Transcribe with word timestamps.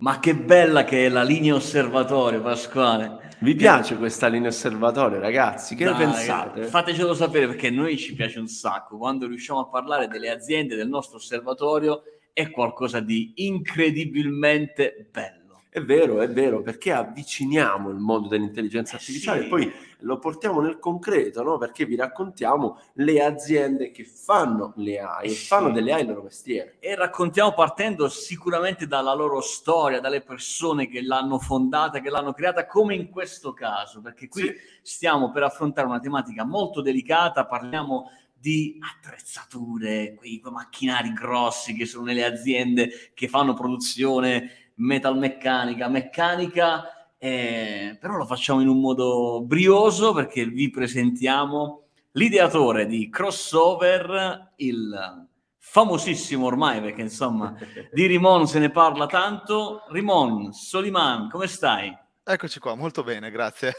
Ma 0.00 0.18
che 0.18 0.34
bella 0.34 0.84
che 0.84 1.06
è 1.06 1.08
la 1.10 1.22
linea 1.22 1.54
osservatorio, 1.54 2.40
Pasquale. 2.40 3.28
Vi 3.40 3.54
piace 3.54 3.96
questa 3.96 4.28
linea 4.28 4.48
osservatorio, 4.48 5.18
ragazzi? 5.18 5.74
Che 5.74 5.84
Dai, 5.84 5.92
ne 5.92 5.98
pensate? 5.98 6.62
Fatecelo 6.64 7.14
sapere 7.14 7.46
perché 7.46 7.66
a 7.66 7.70
noi 7.70 7.98
ci 7.98 8.14
piace 8.14 8.38
un 8.38 8.48
sacco. 8.48 8.96
Quando 8.96 9.26
riusciamo 9.26 9.60
a 9.60 9.68
parlare 9.68 10.08
delle 10.08 10.30
aziende 10.30 10.74
del 10.74 10.88
nostro 10.88 11.16
osservatorio 11.16 12.02
è 12.32 12.50
qualcosa 12.50 13.00
di 13.00 13.32
incredibilmente 13.36 15.08
bello. 15.10 15.39
È 15.72 15.80
vero, 15.80 16.20
è 16.20 16.28
vero, 16.28 16.62
perché 16.62 16.90
avviciniamo 16.90 17.90
il 17.90 17.98
mondo 17.98 18.26
dell'intelligenza 18.26 18.96
artificiale 18.96 19.38
sì. 19.38 19.46
e 19.46 19.48
poi 19.48 19.72
lo 20.00 20.18
portiamo 20.18 20.60
nel 20.60 20.80
concreto, 20.80 21.44
no? 21.44 21.58
Perché 21.58 21.86
vi 21.86 21.94
raccontiamo 21.94 22.80
le 22.94 23.22
aziende 23.22 23.92
che 23.92 24.04
fanno 24.04 24.72
le 24.78 24.98
AI 24.98 25.26
e 25.26 25.28
sì. 25.28 25.46
fanno 25.46 25.70
delle 25.70 25.92
AI 25.92 26.00
il 26.00 26.08
loro 26.08 26.22
mestiere. 26.22 26.74
E 26.80 26.96
raccontiamo 26.96 27.52
partendo 27.52 28.08
sicuramente 28.08 28.88
dalla 28.88 29.14
loro 29.14 29.40
storia, 29.40 30.00
dalle 30.00 30.22
persone 30.22 30.88
che 30.88 31.02
l'hanno 31.02 31.38
fondata, 31.38 32.00
che 32.00 32.10
l'hanno 32.10 32.32
creata, 32.32 32.66
come 32.66 32.96
in 32.96 33.08
questo 33.08 33.52
caso, 33.52 34.00
perché 34.00 34.26
qui 34.26 34.42
sì. 34.42 34.54
stiamo 34.82 35.30
per 35.30 35.44
affrontare 35.44 35.86
una 35.86 36.00
tematica 36.00 36.44
molto 36.44 36.80
delicata, 36.80 37.46
parliamo 37.46 38.10
di 38.32 38.76
attrezzature, 38.80 40.14
quei 40.16 40.40
macchinari 40.42 41.12
grossi 41.12 41.74
che 41.74 41.86
sono 41.86 42.06
nelle 42.06 42.24
aziende 42.24 43.12
che 43.14 43.28
fanno 43.28 43.54
produzione 43.54 44.69
metalmeccanica, 44.80 45.88
meccanica, 45.88 47.12
eh, 47.18 47.96
però 48.00 48.16
lo 48.16 48.24
facciamo 48.24 48.60
in 48.60 48.68
un 48.68 48.80
modo 48.80 49.42
brioso 49.44 50.12
perché 50.12 50.46
vi 50.46 50.70
presentiamo 50.70 51.84
l'ideatore 52.12 52.86
di 52.86 53.08
Crossover, 53.10 54.52
il 54.56 55.28
famosissimo 55.58 56.46
ormai, 56.46 56.80
perché 56.80 57.02
insomma 57.02 57.54
di 57.92 58.06
Rimon 58.06 58.46
se 58.46 58.58
ne 58.58 58.70
parla 58.70 59.06
tanto. 59.06 59.84
Rimon, 59.90 60.52
Soliman, 60.52 61.28
come 61.28 61.46
stai? 61.46 61.96
Eccoci 62.22 62.58
qua, 62.58 62.74
molto 62.74 63.02
bene, 63.02 63.30
grazie. 63.30 63.74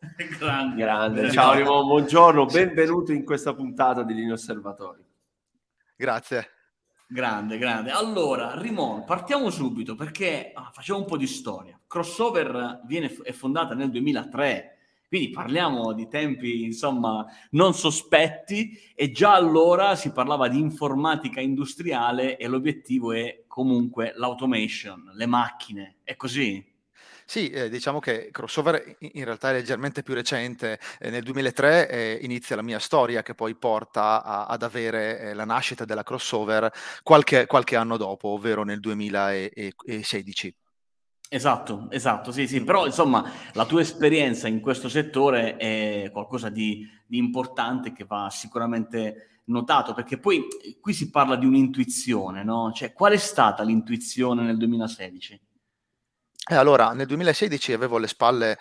grande, 0.38 0.76
grande. 0.76 1.30
Ciao 1.30 1.54
Rimon, 1.54 1.86
buongiorno, 1.86 2.46
benvenuto 2.46 3.12
in 3.12 3.24
questa 3.24 3.54
puntata 3.54 4.02
di 4.02 4.14
Linea 4.14 4.34
Osservatori. 4.34 5.04
Grazie. 5.96 6.59
Grande, 7.12 7.58
grande. 7.58 7.90
Allora, 7.90 8.56
Rimon, 8.56 9.02
partiamo 9.02 9.50
subito 9.50 9.96
perché 9.96 10.52
ah, 10.54 10.70
facciamo 10.72 11.00
un 11.00 11.06
po' 11.06 11.16
di 11.16 11.26
storia. 11.26 11.76
Crossover 11.84 12.82
viene, 12.86 13.12
è 13.24 13.32
fondata 13.32 13.74
nel 13.74 13.90
2003, 13.90 14.78
quindi 15.08 15.30
parliamo 15.30 15.92
di 15.92 16.06
tempi, 16.06 16.62
insomma, 16.62 17.26
non 17.50 17.74
sospetti 17.74 18.78
e 18.94 19.10
già 19.10 19.34
allora 19.34 19.96
si 19.96 20.12
parlava 20.12 20.46
di 20.46 20.60
informatica 20.60 21.40
industriale 21.40 22.36
e 22.36 22.46
l'obiettivo 22.46 23.10
è 23.10 23.42
comunque 23.48 24.12
l'automation, 24.14 25.10
le 25.12 25.26
macchine. 25.26 25.96
È 26.04 26.14
così? 26.14 26.64
Sì, 27.30 27.48
eh, 27.50 27.68
diciamo 27.68 28.00
che 28.00 28.30
Crossover 28.32 28.96
in 28.98 29.22
realtà 29.24 29.50
è 29.50 29.52
leggermente 29.52 30.02
più 30.02 30.14
recente. 30.14 30.80
Eh, 30.98 31.10
nel 31.10 31.22
2003 31.22 31.88
eh, 31.88 32.18
inizia 32.22 32.56
la 32.56 32.62
mia 32.62 32.80
storia 32.80 33.22
che 33.22 33.36
poi 33.36 33.54
porta 33.54 34.24
a, 34.24 34.46
ad 34.46 34.64
avere 34.64 35.20
eh, 35.20 35.34
la 35.34 35.44
nascita 35.44 35.84
della 35.84 36.02
Crossover 36.02 36.68
qualche, 37.04 37.46
qualche, 37.46 37.76
anno 37.76 37.96
dopo, 37.96 38.30
ovvero 38.30 38.64
nel 38.64 38.80
2016. 38.80 40.56
Esatto, 41.28 41.86
esatto, 41.90 42.32
sì, 42.32 42.48
sì, 42.48 42.64
però 42.64 42.84
insomma 42.84 43.24
la 43.52 43.64
tua 43.64 43.80
esperienza 43.80 44.48
in 44.48 44.58
questo 44.58 44.88
settore 44.88 45.54
è 45.54 46.10
qualcosa 46.10 46.48
di, 46.48 46.84
di 47.06 47.18
importante 47.18 47.92
che 47.92 48.06
va 48.06 48.28
sicuramente 48.28 49.42
notato, 49.44 49.94
perché 49.94 50.18
poi 50.18 50.48
qui 50.80 50.92
si 50.92 51.10
parla 51.10 51.36
di 51.36 51.46
un'intuizione, 51.46 52.42
no? 52.42 52.72
Cioè, 52.74 52.92
qual 52.92 53.12
è 53.12 53.18
stata 53.18 53.62
l'intuizione 53.62 54.42
nel 54.42 54.56
2016? 54.56 55.40
Allora, 56.48 56.92
nel 56.92 57.06
2016 57.06 57.72
avevo 57.74 57.96
alle 57.96 58.08
spalle 58.08 58.58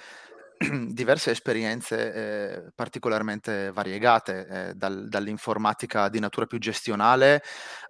diverse 0.89 1.31
esperienze 1.31 2.13
eh, 2.13 2.71
particolarmente 2.75 3.71
variegate, 3.71 4.47
eh, 4.47 4.73
dal, 4.75 5.08
dall'informatica 5.08 6.09
di 6.09 6.20
natura 6.20 6.45
più 6.45 6.59
gestionale 6.59 7.42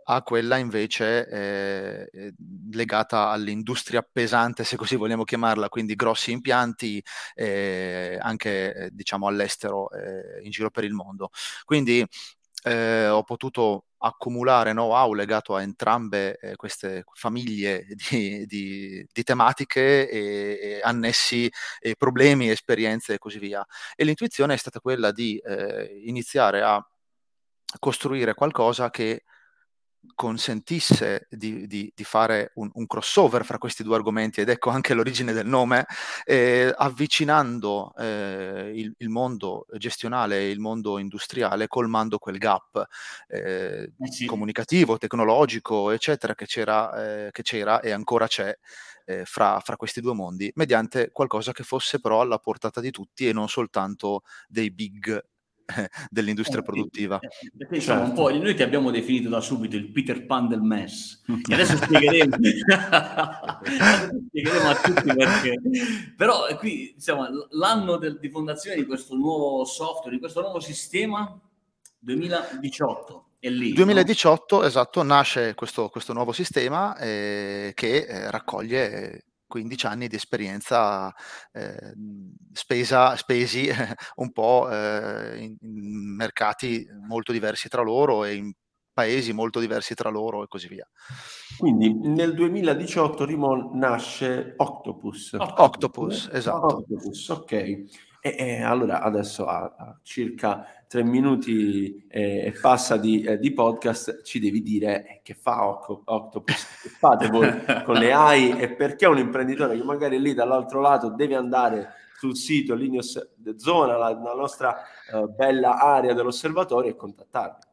a 0.05 0.21
quella 0.21 0.57
invece 0.57 1.27
eh, 1.27 2.09
eh 2.13 2.33
legata 2.71 3.29
all'industria 3.29 4.07
pesante, 4.09 4.63
se 4.63 4.75
così 4.75 4.95
vogliamo 4.95 5.23
chiamarla, 5.23 5.69
quindi 5.69 5.95
grossi 5.95 6.31
impianti 6.31 7.03
eh, 7.35 8.17
anche 8.21 8.73
eh, 8.73 8.89
diciamo 8.91 9.27
all'estero 9.27 9.89
in 10.43 10.51
giro 10.51 10.69
per 10.69 10.83
il 10.83 10.93
mondo. 10.93 11.29
Quindi 11.65 12.05
ho 12.63 13.23
potuto 13.23 13.85
accumulare 13.99 14.71
know-how 14.71 15.13
legato 15.13 15.55
a 15.55 15.61
entrambe 15.61 16.37
eh, 16.39 16.55
queste 16.55 17.03
famiglie 17.13 17.85
di, 18.09 18.45
di, 18.45 19.05
di 19.11 19.23
tematiche 19.23 20.09
e, 20.09 20.59
e 20.61 20.79
annessi 20.83 21.49
e 21.79 21.95
problemi, 21.97 22.49
esperienze 22.49 23.13
e 23.15 23.17
così 23.17 23.39
via. 23.39 23.65
E 23.95 24.03
l'intuizione 24.03 24.53
è 24.53 24.57
stata 24.57 24.79
quella 24.79 25.11
di 25.11 25.37
eh, 25.37 26.01
iniziare 26.05 26.61
a 26.61 26.85
costruire 27.79 28.33
qualcosa 28.33 28.89
che 28.89 29.23
consentisse 30.15 31.27
di, 31.29 31.67
di, 31.67 31.91
di 31.93 32.03
fare 32.03 32.51
un, 32.55 32.69
un, 32.73 32.87
crossover 32.87 33.45
fra 33.45 33.57
questi 33.57 33.83
due 33.83 33.95
argomenti, 33.95 34.41
ed 34.41 34.49
ecco 34.49 34.69
anche 34.69 34.93
l'origine 34.93 35.33
del 35.33 35.47
nome, 35.47 35.85
eh, 36.25 36.73
avvicinando 36.75 37.93
eh, 37.97 38.71
il, 38.75 38.93
il, 38.97 39.09
mondo 39.09 39.65
gestionale 39.77 40.39
e 40.39 40.49
il 40.49 40.59
mondo 40.59 40.99
industriale, 40.99 41.67
colmando 41.67 42.17
quel 42.17 42.37
gap 42.37 42.85
eh, 43.27 43.91
eh 43.97 44.11
sì. 44.11 44.25
comunicativo, 44.25 44.97
tecnologico, 44.97 45.91
eccetera, 45.91 46.35
che 46.35 46.45
c'era, 46.45 47.25
eh, 47.27 47.31
che 47.31 47.41
c'era 47.41 47.79
e 47.79 47.91
ancora 47.91 48.27
c'è. 48.27 48.55
Eh, 49.05 49.25
fra, 49.25 49.59
fra, 49.59 49.75
questi 49.75 50.01
due 50.01 50.13
mondi, 50.13 50.51
mediante 50.53 51.09
qualcosa 51.11 51.51
che 51.51 51.63
fosse 51.63 51.99
però 51.99 52.21
alla 52.21 52.37
portata 52.37 52.79
di 52.79 52.91
tutti 52.91 53.27
e 53.27 53.33
non 53.33 53.49
soltanto 53.49 54.21
dei 54.47 54.69
big 54.69 55.19
dell'industria 56.09 56.59
eh, 56.59 56.63
produttiva. 56.63 57.19
Perché, 57.19 57.75
insomma, 57.75 58.05
certo. 58.05 58.09
un 58.09 58.15
po', 58.15 58.37
noi 58.37 58.55
ti 58.55 58.63
abbiamo 58.63 58.91
definito 58.91 59.29
da 59.29 59.41
subito 59.41 59.75
il 59.75 59.91
Peter 59.91 60.25
Pan 60.25 60.47
del 60.47 60.61
MES 60.61 61.23
e 61.47 61.53
adesso 61.53 61.77
spiegheremo, 61.77 62.35
spiegheremo 64.27 64.69
a 64.69 64.75
tutti 64.75 65.13
perché. 65.13 65.61
Però 66.15 66.47
eh, 66.47 66.55
qui 66.55 66.93
insomma, 66.95 67.29
l'anno 67.51 67.97
del, 67.97 68.19
di 68.19 68.29
fondazione 68.29 68.77
di 68.77 68.85
questo 68.85 69.15
nuovo 69.15 69.63
software, 69.65 70.15
di 70.15 70.19
questo 70.19 70.41
nuovo 70.41 70.59
sistema, 70.59 71.39
2018. 71.99 73.25
È 73.39 73.47
lì, 73.47 73.71
2018, 73.71 74.57
no? 74.57 74.63
esatto, 74.63 75.01
nasce 75.01 75.53
questo, 75.55 75.87
questo 75.87 76.11
nuovo 76.11 76.33
sistema 76.33 76.97
eh, 76.97 77.71
che 77.73 78.05
eh, 78.05 78.29
raccoglie 78.29 79.28
15 79.49 79.85
anni 79.87 80.07
di 80.07 80.15
esperienza 80.15 81.13
eh, 81.51 81.93
spesa, 82.53 83.17
spesi 83.17 83.67
un 84.17 84.31
po' 84.31 84.69
eh, 84.69 85.37
in, 85.39 85.57
in, 85.59 86.15
mercati 86.15 86.87
molto 87.07 87.33
diversi 87.33 87.67
tra 87.67 87.81
loro 87.81 88.23
e 88.23 88.35
in 88.35 88.53
paesi 88.93 89.33
molto 89.33 89.59
diversi 89.59 89.95
tra 89.95 90.09
loro 90.09 90.43
e 90.43 90.47
così 90.47 90.67
via. 90.67 90.87
Quindi 91.57 91.93
nel 91.93 92.33
2018 92.33 93.25
Rimon 93.25 93.77
nasce 93.77 94.53
Octopus. 94.57 95.33
Octopus, 95.33 95.57
Octopus 95.57 96.29
esatto. 96.31 96.65
Octopus, 96.77 97.29
ok. 97.29 97.83
E, 98.21 98.35
e 98.37 98.61
allora 98.61 99.01
adesso 99.01 99.45
a, 99.45 99.75
a 99.77 99.99
circa 100.03 100.65
tre 100.89 101.03
minuti 101.03 102.07
eh, 102.09 102.47
e 102.47 102.51
passa 102.59 102.97
di, 102.97 103.21
eh, 103.21 103.37
di, 103.37 103.53
podcast, 103.53 104.23
ci 104.23 104.39
devi 104.39 104.63
dire 104.63 105.05
eh, 105.05 105.19
che 105.23 105.35
fa 105.35 105.67
Octopus, 105.67 106.81
che 106.81 106.89
fate 106.89 107.27
voi 107.27 107.47
con 107.85 107.95
le 107.95 108.11
AI 108.11 108.57
e 108.59 108.73
perché 108.73 109.05
un 109.05 109.19
imprenditore 109.19 109.77
che 109.77 109.83
magari 109.83 110.19
lì 110.19 110.33
dall'altro 110.33 110.81
lato 110.81 111.09
deve 111.11 111.35
andare 111.35 111.93
sul 112.17 112.35
sito 112.35 112.73
Linios 112.73 113.35
Zona, 113.55 113.97
la, 113.97 114.09
la 114.19 114.33
nostra 114.33 114.81
eh, 115.13 115.27
bella 115.27 115.77
area 115.79 116.13
dell'osservatorio 116.13 116.89
e 116.89 116.95
contattarvi. 116.95 117.67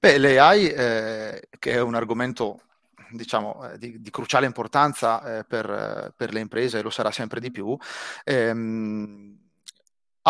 Beh, 0.00 0.18
le 0.18 0.38
AI, 0.40 0.66
eh, 0.66 1.48
che 1.60 1.72
è 1.72 1.80
un 1.80 1.94
argomento 1.94 2.60
diciamo, 3.12 3.70
di, 3.78 4.00
di, 4.00 4.10
cruciale 4.10 4.46
importanza 4.46 5.44
per, 5.46 6.12
per, 6.14 6.32
le 6.32 6.40
imprese 6.40 6.80
e 6.80 6.82
lo 6.82 6.90
sarà 6.90 7.10
sempre 7.10 7.40
di 7.40 7.50
più, 7.50 7.74
ehm, 8.24 9.47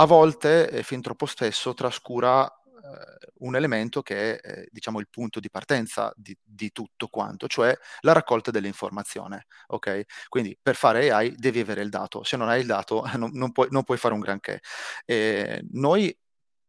a 0.00 0.04
volte, 0.04 0.70
e 0.70 0.82
fin 0.82 1.00
troppo 1.02 1.26
spesso, 1.26 1.74
trascura 1.74 2.46
eh, 2.46 3.32
un 3.40 3.56
elemento 3.56 4.02
che 4.02 4.38
è 4.38 4.60
eh, 4.60 4.68
diciamo 4.70 5.00
il 5.00 5.08
punto 5.10 5.40
di 5.40 5.50
partenza 5.50 6.12
di, 6.14 6.36
di, 6.42 6.70
tutto 6.70 7.08
quanto, 7.08 7.48
cioè 7.48 7.76
la 8.00 8.12
raccolta 8.12 8.50
dell'informazione. 8.50 9.46
Okay? 9.66 10.04
Quindi 10.28 10.56
per 10.60 10.76
fare 10.76 11.10
AI 11.10 11.34
devi 11.36 11.60
avere 11.60 11.82
il 11.82 11.88
dato, 11.90 12.22
se 12.22 12.36
non 12.36 12.48
hai 12.48 12.60
il 12.60 12.66
dato 12.66 13.02
non, 13.16 13.30
non, 13.32 13.52
puoi, 13.52 13.68
non 13.70 13.82
puoi, 13.82 13.98
fare 13.98 14.14
un 14.14 14.20
granché. 14.20 14.60
Eh, 15.04 15.64
noi 15.72 16.16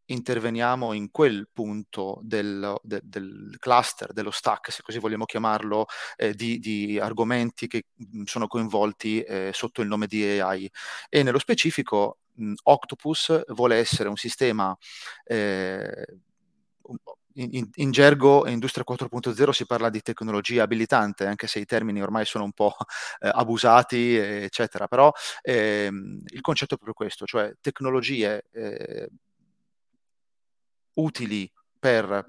interveniamo 0.09 0.93
in 0.93 1.11
quel 1.11 1.47
punto 1.51 2.19
del, 2.21 2.75
de, 2.83 3.01
del, 3.03 3.55
cluster, 3.59 4.13
dello 4.13 4.31
stack, 4.31 4.71
se 4.71 4.81
così 4.81 4.99
vogliamo 4.99 5.25
chiamarlo, 5.25 5.85
eh, 6.15 6.33
di, 6.33 6.59
di, 6.59 6.99
argomenti 6.99 7.67
che 7.67 7.85
sono 8.25 8.47
coinvolti 8.47 9.21
eh, 9.21 9.51
sotto 9.53 9.81
il 9.81 9.87
nome 9.87 10.07
di 10.07 10.23
AI. 10.23 10.69
E 11.09 11.23
nello 11.23 11.39
specifico 11.39 12.19
Octopus 12.63 13.43
vuole 13.47 13.75
essere 13.77 14.07
un 14.07 14.15
sistema 14.15 14.75
eh, 15.25 16.05
in, 17.33 17.69
in, 17.73 17.91
gergo 17.91 18.47
Industria 18.47 18.83
4.0 18.87 19.49
si 19.51 19.65
parla 19.65 19.89
di 19.89 20.01
tecnologia 20.01 20.63
abilitante, 20.63 21.25
anche 21.25 21.47
se 21.47 21.59
i 21.59 21.65
termini 21.65 22.01
ormai 22.01 22.25
sono 22.25 22.43
un 22.43 22.51
po' 22.51 22.75
eh, 23.19 23.29
abusati, 23.31 24.15
eccetera, 24.15 24.87
però 24.87 25.11
ehm, 25.41 26.21
il 26.25 26.41
concetto 26.41 26.73
è 26.73 26.77
proprio 26.77 26.93
questo, 26.93 27.25
cioè 27.25 27.53
tecnologie 27.61 28.45
eh, 28.51 29.09
utili 30.93 31.51
per 31.77 32.25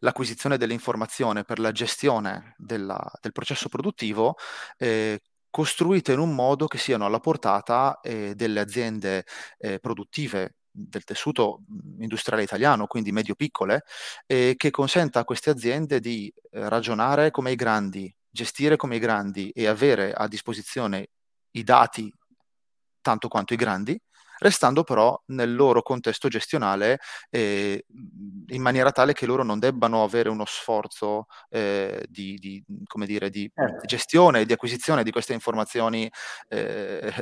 l'acquisizione 0.00 0.56
dell'informazione, 0.56 1.44
per 1.44 1.58
la 1.58 1.72
gestione 1.72 2.54
della, 2.56 2.98
del 3.20 3.32
processo 3.32 3.68
produttivo, 3.68 4.36
eh, 4.76 5.20
costruite 5.50 6.12
in 6.12 6.18
un 6.18 6.34
modo 6.34 6.66
che 6.66 6.78
siano 6.78 7.06
alla 7.06 7.20
portata 7.20 8.00
eh, 8.00 8.34
delle 8.34 8.60
aziende 8.60 9.24
eh, 9.58 9.78
produttive 9.80 10.56
del 10.70 11.04
tessuto 11.04 11.62
industriale 11.98 12.42
italiano, 12.42 12.86
quindi 12.86 13.10
medio-piccole, 13.10 13.82
eh, 14.26 14.54
che 14.56 14.70
consenta 14.70 15.20
a 15.20 15.24
queste 15.24 15.50
aziende 15.50 15.98
di 16.00 16.32
eh, 16.50 16.68
ragionare 16.68 17.30
come 17.30 17.50
i 17.50 17.56
grandi, 17.56 18.14
gestire 18.30 18.76
come 18.76 18.96
i 18.96 19.00
grandi 19.00 19.50
e 19.50 19.66
avere 19.66 20.12
a 20.12 20.28
disposizione 20.28 21.08
i 21.52 21.64
dati 21.64 22.12
tanto 23.00 23.28
quanto 23.28 23.54
i 23.54 23.56
grandi, 23.56 23.98
restando 24.38 24.84
però 24.84 25.20
nel 25.26 25.54
loro 25.54 25.82
contesto 25.82 26.28
gestionale 26.28 26.98
eh, 27.30 27.84
in 28.48 28.62
maniera 28.62 28.90
tale 28.90 29.12
che 29.12 29.26
loro 29.26 29.42
non 29.42 29.58
debbano 29.58 30.02
avere 30.02 30.28
uno 30.28 30.44
sforzo 30.46 31.26
eh, 31.50 32.06
di, 32.08 32.36
di, 32.38 32.62
dire, 33.04 33.30
di 33.30 33.50
certo. 33.54 33.86
gestione 33.86 34.40
e 34.40 34.46
di 34.46 34.52
acquisizione 34.52 35.02
di 35.02 35.10
queste 35.10 35.32
informazioni 35.32 36.10
eh, 36.48 37.12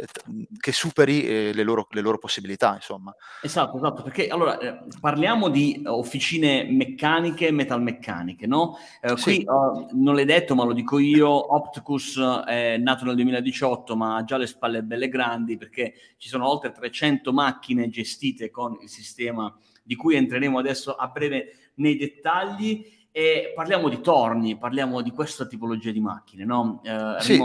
che 0.58 0.72
superi 0.72 1.26
eh, 1.26 1.52
le 1.52 1.62
loro, 1.62 1.86
le, 1.90 2.00
loro, 2.00 2.18
possibilità. 2.18 2.74
Insomma. 2.74 3.14
Esatto, 3.42 3.76
esatto, 3.76 4.02
perché 4.02 4.28
allora 4.28 4.58
eh, 4.58 4.78
parliamo 5.00 5.48
di 5.48 5.82
officine 5.86 6.64
meccaniche 6.64 7.48
e 7.48 7.52
metalmeccaniche, 7.52 8.46
no? 8.46 8.76
Eh, 9.00 9.12
qui 9.14 9.34
sì. 9.34 9.44
uh, 9.46 9.88
non 9.92 10.14
l'hai 10.14 10.24
detto, 10.24 10.54
ma 10.54 10.64
lo 10.64 10.72
dico 10.72 10.98
io, 10.98 11.54
Opticus 11.54 12.18
è 12.46 12.76
nato 12.78 13.04
nel 13.04 13.14
2018, 13.14 13.96
ma 13.96 14.16
ha 14.16 14.24
già 14.24 14.36
le 14.36 14.46
spalle 14.46 14.82
belle 14.82 15.08
grandi 15.08 15.56
perché 15.56 15.94
ci 16.16 16.28
sono 16.28 16.48
oltre 16.48 16.72
300 16.72 17.05
100 17.06 17.32
macchine 17.32 17.88
gestite 17.88 18.50
con 18.50 18.76
il 18.82 18.88
sistema 18.88 19.54
di 19.82 19.94
cui 19.94 20.16
entreremo 20.16 20.58
adesso 20.58 20.96
a 20.96 21.06
breve 21.06 21.72
nei 21.74 21.96
dettagli 21.96 22.84
e 23.12 23.52
parliamo 23.54 23.88
di 23.88 24.00
torni, 24.00 24.58
parliamo 24.58 25.00
di 25.00 25.10
questa 25.10 25.46
tipologia 25.46 25.92
di 25.92 26.00
macchine, 26.00 26.44
no? 26.44 26.82
Eh, 26.82 27.16
sì. 27.20 27.40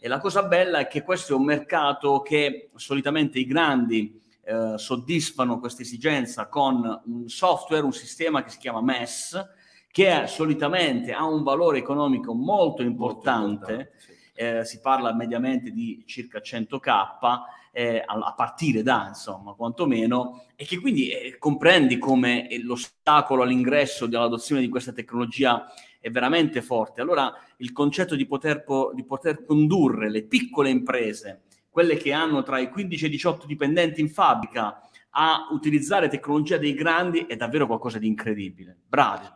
E 0.00 0.08
la 0.08 0.18
cosa 0.18 0.42
bella 0.42 0.80
è 0.80 0.86
che 0.86 1.02
questo 1.02 1.32
è 1.32 1.36
un 1.36 1.44
mercato 1.44 2.20
che 2.20 2.70
solitamente 2.74 3.38
i 3.38 3.46
grandi 3.46 4.20
eh, 4.42 4.74
soddisfano 4.76 5.58
questa 5.58 5.80
esigenza 5.80 6.46
con 6.48 7.02
un 7.06 7.28
software, 7.28 7.84
un 7.84 7.92
sistema 7.92 8.42
che 8.42 8.50
si 8.50 8.58
chiama 8.58 8.82
MES, 8.82 9.42
che 9.90 10.24
solitamente 10.26 11.12
ha 11.12 11.24
un 11.24 11.42
valore 11.42 11.78
economico 11.78 12.34
molto 12.34 12.82
importante, 12.82 13.72
molto 13.72 13.80
importante 13.80 13.92
sì. 13.96 14.12
eh, 14.34 14.64
si 14.64 14.80
parla 14.80 15.14
mediamente 15.14 15.70
di 15.70 16.02
circa 16.04 16.40
100k, 16.40 17.40
eh, 17.74 18.00
a, 18.06 18.34
partire 18.34 18.84
da, 18.84 19.06
insomma, 19.08 19.52
quantomeno, 19.54 20.44
e 20.54 20.64
che 20.64 20.78
quindi 20.78 21.10
eh, 21.10 21.36
comprendi 21.38 21.98
come 21.98 22.48
eh, 22.48 22.62
l'ostacolo 22.62 23.42
all'ingresso 23.42 24.06
dell'adozione 24.06 24.60
di 24.60 24.68
questa 24.68 24.92
tecnologia 24.92 25.66
è 25.98 26.08
veramente 26.10 26.62
forte. 26.62 27.00
Allora 27.00 27.34
il 27.58 27.72
concetto 27.72 28.14
di 28.14 28.26
poter, 28.26 28.62
po- 28.62 28.92
di 28.94 29.04
poter 29.04 29.44
condurre 29.44 30.08
le 30.08 30.22
piccole 30.22 30.70
imprese, 30.70 31.42
quelle 31.68 31.96
che 31.96 32.12
hanno 32.12 32.44
tra 32.44 32.60
i 32.60 32.70
15 32.70 33.04
e 33.04 33.08
i 33.08 33.10
18 33.10 33.46
dipendenti 33.46 34.00
in 34.00 34.08
fabbrica, 34.08 34.80
a 35.16 35.48
utilizzare 35.50 36.08
tecnologia 36.08 36.56
dei 36.56 36.74
grandi 36.74 37.26
è 37.26 37.34
davvero 37.34 37.66
qualcosa 37.66 37.98
di 37.98 38.06
incredibile. 38.06 38.78
Bravi. 38.86 39.26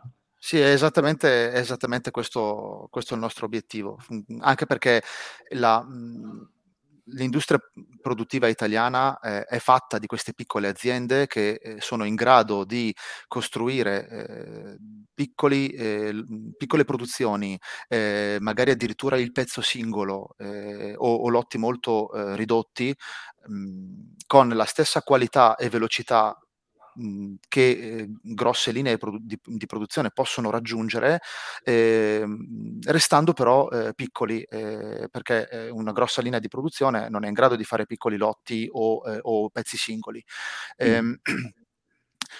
Sì, 0.41 0.57
è 0.57 0.71
esattamente, 0.71 1.51
è 1.51 1.59
esattamente 1.59 2.11
questo, 2.11 2.87
questo, 2.89 3.13
il 3.13 3.19
nostro 3.19 3.45
obiettivo, 3.45 3.97
anche 4.39 4.65
perché 4.65 5.03
la, 5.49 5.85
l'industria 7.13 7.59
produttiva 8.01 8.47
italiana 8.47 9.19
eh, 9.19 9.43
è 9.43 9.59
fatta 9.59 9.97
di 9.99 10.07
queste 10.07 10.33
piccole 10.33 10.67
aziende 10.67 11.27
che 11.27 11.59
eh, 11.61 11.75
sono 11.79 12.03
in 12.05 12.15
grado 12.15 12.63
di 12.63 12.93
costruire 13.27 14.07
eh, 14.09 14.77
piccoli, 15.13 15.69
eh, 15.69 16.13
piccole 16.57 16.85
produzioni, 16.85 17.59
eh, 17.87 18.37
magari 18.39 18.71
addirittura 18.71 19.17
il 19.17 19.31
pezzo 19.31 19.61
singolo 19.61 20.35
eh, 20.37 20.93
o, 20.95 21.15
o, 21.15 21.29
lotti 21.29 21.57
molto 21.57 22.09
ridotti, 22.35 22.95
mh, 23.47 24.15
con 24.27 24.49
la 24.49 24.65
stessa 24.65 25.01
qualità 25.01 25.55
e 25.55 25.69
velocità 25.69 26.37
Mhmm, 26.99 27.35
che 27.47 27.69
eh, 27.69 28.09
grosse 28.21 28.71
linee 28.71 28.97
produ- 28.97 29.21
di, 29.23 29.39
di, 29.41 29.65
produzione 29.65 30.11
possono 30.11 30.49
raggiungere, 30.49 31.21
eh, 31.63 32.25
restando 32.85 33.31
però 33.31 33.69
eh, 33.69 33.93
piccoli, 33.93 34.41
eh, 34.41 35.07
perché 35.09 35.69
una 35.71 35.93
grossa 35.93 36.21
linea 36.21 36.39
di 36.39 36.49
produzione 36.49 37.07
non 37.09 37.23
è 37.23 37.27
in 37.27 37.33
grado 37.33 37.55
di 37.55 37.63
fare 37.63 37.85
piccoli 37.85 38.17
lotti 38.17 38.67
o, 38.71 39.01
eh, 39.05 39.19
o 39.21 39.49
pezzi 39.49 39.77
singoli. 39.77 40.23
Mm. 40.83 41.13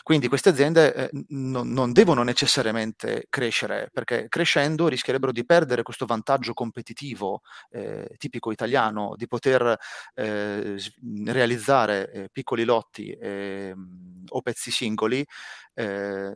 Quindi 0.04 0.28
queste 0.28 0.50
aziende 0.50 0.94
eh, 0.94 1.10
non, 1.30 1.72
non 1.72 1.92
devono 1.92 2.24
necessariamente 2.24 3.26
crescere, 3.30 3.90
perché 3.92 4.28
crescendo 4.28 4.88
rischierebbero 4.88 5.32
di 5.32 5.46
perdere 5.46 5.84
questo 5.84 6.06
vantaggio 6.06 6.54
competitivo 6.54 7.42
eh, 7.72 8.16
tipico 8.18 8.52
italiano 8.52 9.14
di 9.16 9.28
poter 9.28 9.78
eh, 10.16 10.78
realizzare 11.26 12.12
eh, 12.12 12.30
piccoli 12.32 12.64
lotti 12.64 13.12
ehm, 13.12 14.24
o 14.30 14.42
pezzi 14.42 14.72
singoli 14.72 15.26
ehm, 15.74 16.36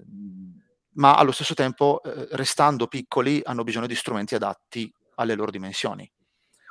ma 0.96 1.16
allo 1.16 1.32
stesso 1.32 1.54
tempo, 1.56 2.02
eh, 2.04 2.28
restando 2.32 2.88
piccoli, 2.88 3.42
hanno 3.44 3.64
bisogno 3.64 3.88
di 3.88 3.96
strumenti 3.96 4.36
adatti 4.36 4.94
alle 5.16 5.36
loro 5.36 5.52
dimensioni 5.52 6.10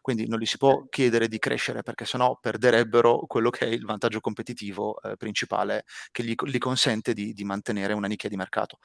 quindi 0.03 0.27
non 0.27 0.41
gli 0.41 0.45
si 0.45 0.59
può 0.59 0.85
chiedere 0.91 1.29
di 1.29 1.39
crescere 1.39 1.83
perché 1.83 2.05
sennò 2.05 2.37
perderebbero 2.39 3.25
quello 3.27 3.51
che 3.51 3.67
è 3.67 3.69
il 3.69 3.85
vantaggio 3.85 4.21
competitivo 4.21 5.01
eh, 5.01 5.17
principale 5.17 5.85
che 6.11 6.25
gli, 6.25 6.35
gli 6.45 6.59
consente 6.59 7.15
di, 7.15 7.33
di, 7.33 7.45
mantenere 7.45 7.95
una 7.95 8.09
nicchia 8.09 8.29
di 8.29 8.37
mercato. 8.37 8.79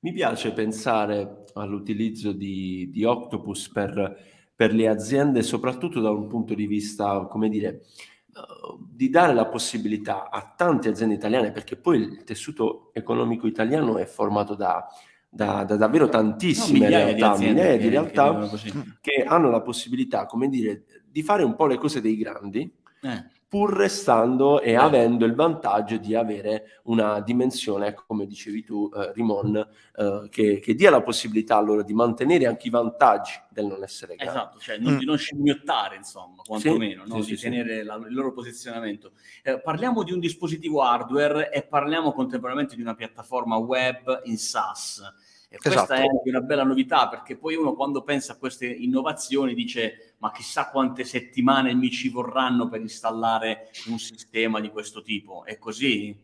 Mi 0.00 0.12
piace 0.12 0.52
pensare 0.52 1.44
all'utilizzo 1.54 2.32
di, 2.32 2.88
di 2.90 3.04
Octopus 3.04 3.68
per, 3.68 4.16
per, 4.56 4.72
le 4.72 4.88
aziende, 4.88 5.42
soprattutto 5.42 6.00
da 6.00 6.10
un 6.10 6.26
punto 6.26 6.54
di 6.54 6.66
vista, 6.66 7.26
come 7.26 7.50
dire, 7.50 7.82
uh, 8.28 8.78
di 8.88 9.10
dare 9.10 9.34
la 9.34 9.46
possibilità 9.46 10.30
a 10.30 10.54
tante 10.56 10.88
aziende 10.88 11.14
italiane, 11.14 11.52
perché 11.52 11.76
poi 11.76 11.98
il 11.98 12.24
tessuto 12.24 12.90
economico 12.94 13.46
italiano 13.46 13.98
è 13.98 14.06
formato 14.06 14.54
da 14.54 14.86
da, 15.28 15.64
da 15.64 15.76
davvero 15.76 16.08
tantissime 16.08 16.88
no, 16.88 16.88
realtà, 16.88 17.36
di 17.36 17.44
migliaia 17.46 17.76
di 17.76 17.88
realtà 17.88 18.48
che, 18.48 18.72
che, 19.00 19.24
hanno 19.26 19.50
la 19.50 19.60
possibilità, 19.60 20.26
come 20.26 20.48
dire, 20.48 20.84
di 21.06 21.22
fare 21.22 21.42
un 21.42 21.54
po' 21.54 21.66
le 21.66 21.76
cose 21.76 22.00
dei 22.00 22.16
grandi, 22.16 22.70
eh. 23.02 23.24
Pur 23.48 23.72
restando 23.72 24.60
e 24.60 24.72
eh. 24.72 24.76
avendo 24.76 25.24
il 25.24 25.34
vantaggio 25.34 25.96
di 25.96 26.14
avere 26.14 26.80
una 26.84 27.20
dimensione, 27.20 27.94
come 27.94 28.26
dicevi 28.26 28.62
tu, 28.62 28.90
eh, 28.94 29.10
Rimon, 29.14 29.56
eh, 29.96 30.28
che, 30.30 30.58
che, 30.58 30.74
dia 30.74 30.90
la 30.90 31.00
possibilità 31.00 31.58
loro 31.58 31.82
di 31.82 31.94
mantenere 31.94 32.46
anche 32.46 32.66
i 32.66 32.70
vantaggi 32.70 33.40
del 33.48 33.64
non 33.64 33.82
essere 33.82 34.16
grandi. 34.16 34.36
Esatto, 34.36 34.58
cioè 34.58 34.76
non, 34.76 34.94
mm. 34.94 34.98
di 34.98 35.04
non 35.06 35.16
scimmiottare, 35.16 35.96
insomma, 35.96 36.42
quantomeno, 36.44 37.04
sì, 37.04 37.10
no? 37.10 37.22
sì, 37.22 37.30
di 37.30 37.36
sì, 37.38 37.42
tenere 37.44 37.82
la, 37.82 37.94
il 37.94 38.12
loro 38.12 38.32
posizionamento. 38.32 39.12
Eh, 39.42 39.58
parliamo 39.60 40.02
di 40.02 40.12
un 40.12 40.20
dispositivo 40.20 40.82
hardware 40.82 41.50
e 41.50 41.62
parliamo 41.62 42.12
contemporaneamente 42.12 42.76
di 42.76 42.82
una 42.82 42.94
piattaforma 42.94 43.56
web 43.56 44.20
in 44.24 44.36
SaaS. 44.36 45.02
E 45.50 45.56
questa 45.56 45.84
esatto. 45.84 45.92
è 45.94 46.00
anche 46.02 46.28
una 46.28 46.42
bella 46.42 46.62
novità 46.62 47.08
perché 47.08 47.38
poi 47.38 47.54
uno 47.54 47.74
quando 47.74 48.02
pensa 48.02 48.34
a 48.34 48.36
queste 48.36 48.66
innovazioni 48.66 49.54
dice 49.54 50.14
ma 50.18 50.30
chissà 50.30 50.68
quante 50.68 51.04
settimane 51.04 51.74
mi 51.74 51.90
ci 51.90 52.10
vorranno 52.10 52.68
per 52.68 52.82
installare 52.82 53.70
un 53.86 53.98
sistema 53.98 54.60
di 54.60 54.68
questo 54.68 55.00
tipo. 55.00 55.44
È 55.44 55.56
così? 55.56 56.14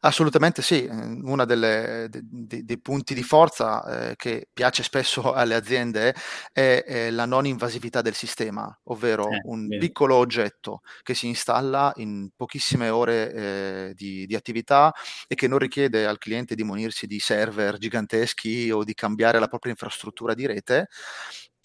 Assolutamente 0.00 0.62
sì, 0.62 0.84
ehm, 0.84 1.20
uno 1.24 1.44
dei 1.44 2.80
punti 2.80 3.14
di 3.14 3.22
forza 3.22 4.10
eh, 4.10 4.16
che 4.16 4.48
piace 4.52 4.82
spesso 4.82 5.32
alle 5.34 5.54
aziende 5.54 6.14
è, 6.52 6.84
è, 6.86 7.10
la 7.10 7.24
non 7.24 7.46
invasività 7.46 8.02
del 8.02 8.14
sistema, 8.14 8.76
ovvero 8.84 9.30
eh, 9.30 9.40
un 9.44 9.66
bene. 9.66 9.80
piccolo 9.80 10.16
oggetto 10.16 10.80
che 11.02 11.14
si 11.14 11.26
installa 11.26 11.92
in 11.96 12.30
pochissime 12.34 12.88
ore 12.88 13.32
eh, 13.32 13.92
di, 13.94 14.26
di, 14.26 14.34
attività 14.34 14.92
e 15.26 15.34
che 15.34 15.48
non 15.48 15.58
richiede 15.58 16.06
al 16.06 16.18
cliente 16.18 16.54
di 16.54 16.64
munirsi 16.64 17.06
di 17.06 17.18
server 17.18 17.78
giganteschi 17.78 18.70
o 18.70 18.84
di 18.84 18.94
cambiare 18.94 19.38
la 19.38 19.48
propria 19.48 19.72
infrastruttura 19.72 20.34
di 20.34 20.46
rete, 20.46 20.88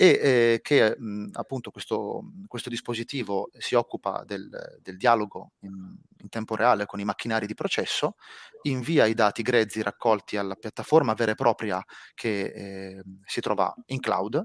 e 0.01 0.20
eh, 0.20 0.60
che 0.63 0.96
mh, 0.98 1.29
appunto 1.34 1.70
questo, 1.70 2.24
questo, 2.48 2.72
dispositivo 2.72 3.51
si 3.55 3.75
occupa 3.75 4.24
del, 4.25 4.50
del 4.81 4.98
dialogo 4.98 5.51
in, 5.60 5.96
in, 6.17 6.27
tempo 6.27 6.55
reale 6.55 6.88
con 6.88 7.00
i 7.00 7.03
macchinari 7.03 7.46
di 7.46 7.53
processo, 7.53 8.15
invia 8.63 9.05
i 9.05 9.13
dati 9.13 9.43
grezzi 9.43 9.84
raccolti 9.84 10.38
alla 10.38 10.55
piattaforma 10.55 11.13
vera 11.13 11.34
e 11.34 11.36
propria 11.36 11.86
che 12.15 12.46
eh, 12.46 13.03
si 13.25 13.41
trova 13.41 13.72
in 13.88 14.00
cloud 14.00 14.43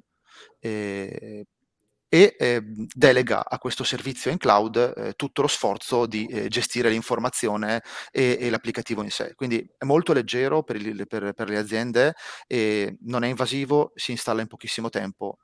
eh, 0.58 1.46
e 2.16 2.34
eh, 2.38 2.62
delega 2.64 3.44
a 3.46 3.58
questo 3.58 3.84
servizio 3.84 4.30
in 4.30 4.38
cloud 4.38 4.94
eh, 4.96 5.12
tutto 5.16 5.42
lo 5.42 5.48
sforzo 5.48 6.06
di 6.06 6.26
eh, 6.26 6.48
gestire 6.48 6.88
l'informazione 6.88 7.82
e, 8.10 8.38
e, 8.40 8.48
l'applicativo 8.48 9.02
in 9.02 9.10
sé. 9.10 9.34
Quindi 9.34 9.68
è 9.76 9.84
molto 9.84 10.14
leggero 10.14 10.62
per, 10.62 10.76
il, 10.76 11.06
per, 11.06 11.34
per 11.34 11.50
le 11.50 11.58
aziende, 11.58 12.14
non 13.02 13.22
è 13.22 13.28
invasivo, 13.28 13.92
si 13.94 14.12
installa 14.12 14.40
in 14.40 14.46
pochissimo 14.46 14.88
tempo. 14.88 15.38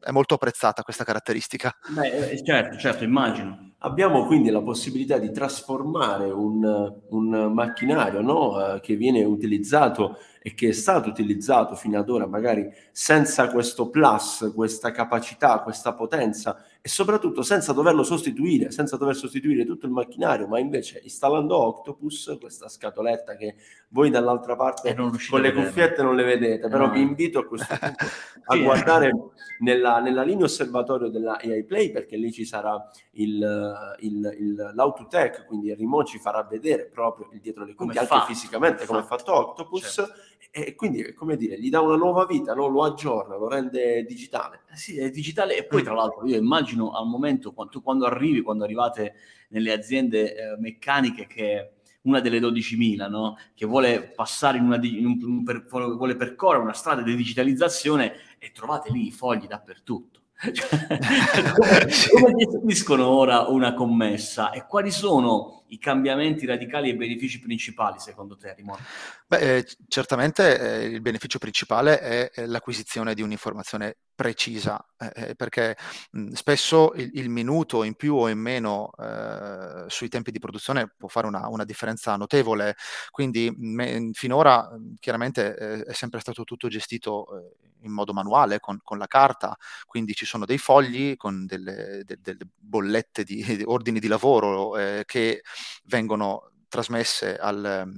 È 0.00 0.10
molto 0.10 0.34
apprezzata 0.34 0.82
questa 0.82 1.04
caratteristica. 1.04 1.74
Beh, 1.88 2.30
eh, 2.30 2.44
certo, 2.44 2.78
certo, 2.78 3.04
immagino. 3.04 3.72
Abbiamo 3.82 4.26
quindi 4.26 4.50
la 4.50 4.60
possibilità 4.60 5.18
di 5.18 5.30
trasformare 5.30 6.30
un, 6.30 6.92
un 7.08 7.52
macchinario 7.52 8.20
no? 8.20 8.74
eh, 8.74 8.80
che 8.80 8.94
viene 8.94 9.24
utilizzato 9.24 10.18
e 10.42 10.54
che 10.54 10.68
è 10.68 10.72
stato 10.72 11.08
utilizzato 11.08 11.74
fino 11.74 11.98
ad 11.98 12.08
ora 12.08 12.26
magari 12.26 12.70
senza 12.92 13.50
questo 13.50 13.88
plus, 13.88 14.52
questa 14.54 14.90
capacità, 14.90 15.60
questa 15.60 15.94
potenza 15.94 16.62
e 16.82 16.88
soprattutto 16.88 17.42
senza 17.42 17.72
doverlo 17.72 18.02
sostituire, 18.02 18.70
senza 18.70 18.96
dover 18.96 19.14
sostituire 19.14 19.66
tutto 19.66 19.84
il 19.84 19.92
macchinario, 19.92 20.46
ma 20.46 20.58
invece 20.58 21.00
installando 21.02 21.56
Octopus, 21.56 22.38
questa 22.40 22.68
scatoletta 22.68 23.36
che 23.36 23.56
voi 23.88 24.08
dall'altra 24.08 24.56
parte 24.56 24.94
con 24.94 25.40
le 25.40 25.52
cuffiette 25.52 26.02
non 26.02 26.16
le 26.16 26.24
vedete, 26.24 26.68
però 26.68 26.86
no. 26.86 26.92
vi 26.92 27.02
invito 27.02 27.40
a 27.40 27.46
questo 27.46 27.76
punto 27.78 28.04
a 28.46 28.56
guardare 28.56 29.12
nella, 29.58 30.00
nella, 30.00 30.22
linea 30.22 30.46
osservatorio 30.46 31.08
della 31.08 31.38
AI 31.38 31.64
Play 31.64 31.90
perché 31.90 32.16
lì 32.16 32.32
ci 32.32 32.46
sarà 32.46 32.82
il, 33.12 33.96
il, 33.98 34.36
il, 34.38 34.72
l'autotech, 34.74 35.44
quindi 35.44 35.68
il 35.68 35.76
remote 35.76 36.08
ci 36.08 36.18
farà 36.18 36.42
vedere 36.44 36.86
proprio 36.86 37.28
il 37.32 37.40
dietro 37.40 37.64
le 37.64 37.74
quinte, 37.74 37.98
anche 37.98 38.24
fisicamente 38.26 38.86
come 38.86 39.00
è 39.00 39.04
fatto 39.04 39.34
Octopus. 39.34 39.92
Certo 39.92 40.28
e 40.52 40.74
quindi, 40.74 41.14
come 41.14 41.36
dire, 41.36 41.60
gli 41.60 41.70
dà 41.70 41.80
una 41.80 41.94
nuova 41.94 42.26
vita, 42.26 42.54
no? 42.54 42.66
lo 42.66 42.82
aggiorna, 42.82 43.36
lo 43.36 43.46
rende 43.46 44.02
digitale. 44.04 44.62
Eh 44.72 44.76
sì, 44.76 44.98
è 44.98 45.08
digitale 45.08 45.56
e 45.56 45.64
poi 45.64 45.84
tra 45.84 45.94
l'altro 45.94 46.26
io 46.26 46.36
immagino 46.36 46.69
al 46.76 47.06
momento 47.06 47.52
quando, 47.52 47.80
quando 47.80 48.06
arrivi, 48.06 48.40
quando 48.40 48.64
arrivate 48.64 49.14
nelle 49.48 49.72
aziende 49.72 50.34
eh, 50.34 50.56
meccaniche 50.58 51.26
che 51.26 51.72
una 52.02 52.20
delle 52.20 52.38
12.000, 52.38 53.08
no? 53.08 53.36
che 53.54 53.66
vuole 53.66 54.02
passare 54.14 54.58
in 54.58 54.64
una, 54.64 54.78
in 54.82 55.06
un, 55.06 55.18
un 55.22 55.44
per, 55.44 55.66
vuole 55.66 56.16
percorrere 56.16 56.62
una 56.62 56.72
strada 56.72 57.02
di 57.02 57.14
digitalizzazione 57.14 58.14
e 58.38 58.52
trovate 58.52 58.90
lì 58.90 59.06
i 59.06 59.12
fogli 59.12 59.46
dappertutto. 59.46 60.18
Cioè, 60.52 60.68
come, 61.52 61.86
come 62.10 62.34
gestiscono 62.34 63.06
ora 63.06 63.40
una 63.48 63.74
commessa 63.74 64.52
e 64.52 64.64
quali 64.66 64.90
sono 64.90 65.59
i 65.70 65.78
cambiamenti 65.78 66.46
radicali 66.46 66.88
e 66.88 66.92
i 66.92 66.96
benefici 66.96 67.40
principali 67.40 67.98
secondo 67.98 68.36
te, 68.36 68.54
Rimon? 68.54 68.78
Beh, 69.26 69.56
eh, 69.56 69.66
certamente 69.88 70.58
eh, 70.58 70.84
il 70.86 71.00
beneficio 71.00 71.38
principale 71.38 72.00
è, 72.00 72.30
è, 72.30 72.46
l'acquisizione 72.46 73.14
di 73.14 73.22
un'informazione 73.22 73.96
precisa, 74.14 74.84
eh, 74.98 75.12
eh 75.14 75.34
perché 75.36 75.76
mh, 76.10 76.32
spesso 76.32 76.92
il, 76.94 77.10
il, 77.14 77.28
minuto 77.30 77.84
in 77.84 77.94
più 77.94 78.16
o 78.16 78.28
in 78.28 78.38
meno 78.38 78.90
eh, 78.98 79.84
sui 79.86 80.08
tempi 80.08 80.30
di 80.30 80.38
produzione 80.38 80.92
può 80.96 81.08
fare 81.08 81.26
una, 81.26 81.46
una 81.48 81.64
differenza 81.64 82.16
notevole, 82.16 82.76
quindi 83.10 83.52
me, 83.56 84.10
finora 84.12 84.68
chiaramente 84.98 85.56
eh, 85.56 85.82
è 85.84 85.92
sempre 85.92 86.20
stato 86.20 86.44
tutto 86.44 86.68
gestito 86.68 87.54
in 87.82 87.92
modo 87.92 88.12
manuale 88.12 88.60
con, 88.60 88.78
con, 88.82 88.98
la 88.98 89.06
carta, 89.06 89.56
quindi 89.86 90.12
ci 90.12 90.26
sono 90.26 90.44
dei 90.44 90.58
fogli 90.58 91.16
con 91.16 91.46
delle, 91.46 92.02
de, 92.04 92.18
delle 92.20 92.46
bollette 92.58 93.24
di, 93.24 93.42
di, 93.42 93.62
ordini 93.64 94.00
di 94.00 94.08
lavoro 94.08 94.72
che 95.06 95.40
vengono 95.84 96.50
trasmesse 96.70 97.36
al, 97.36 97.92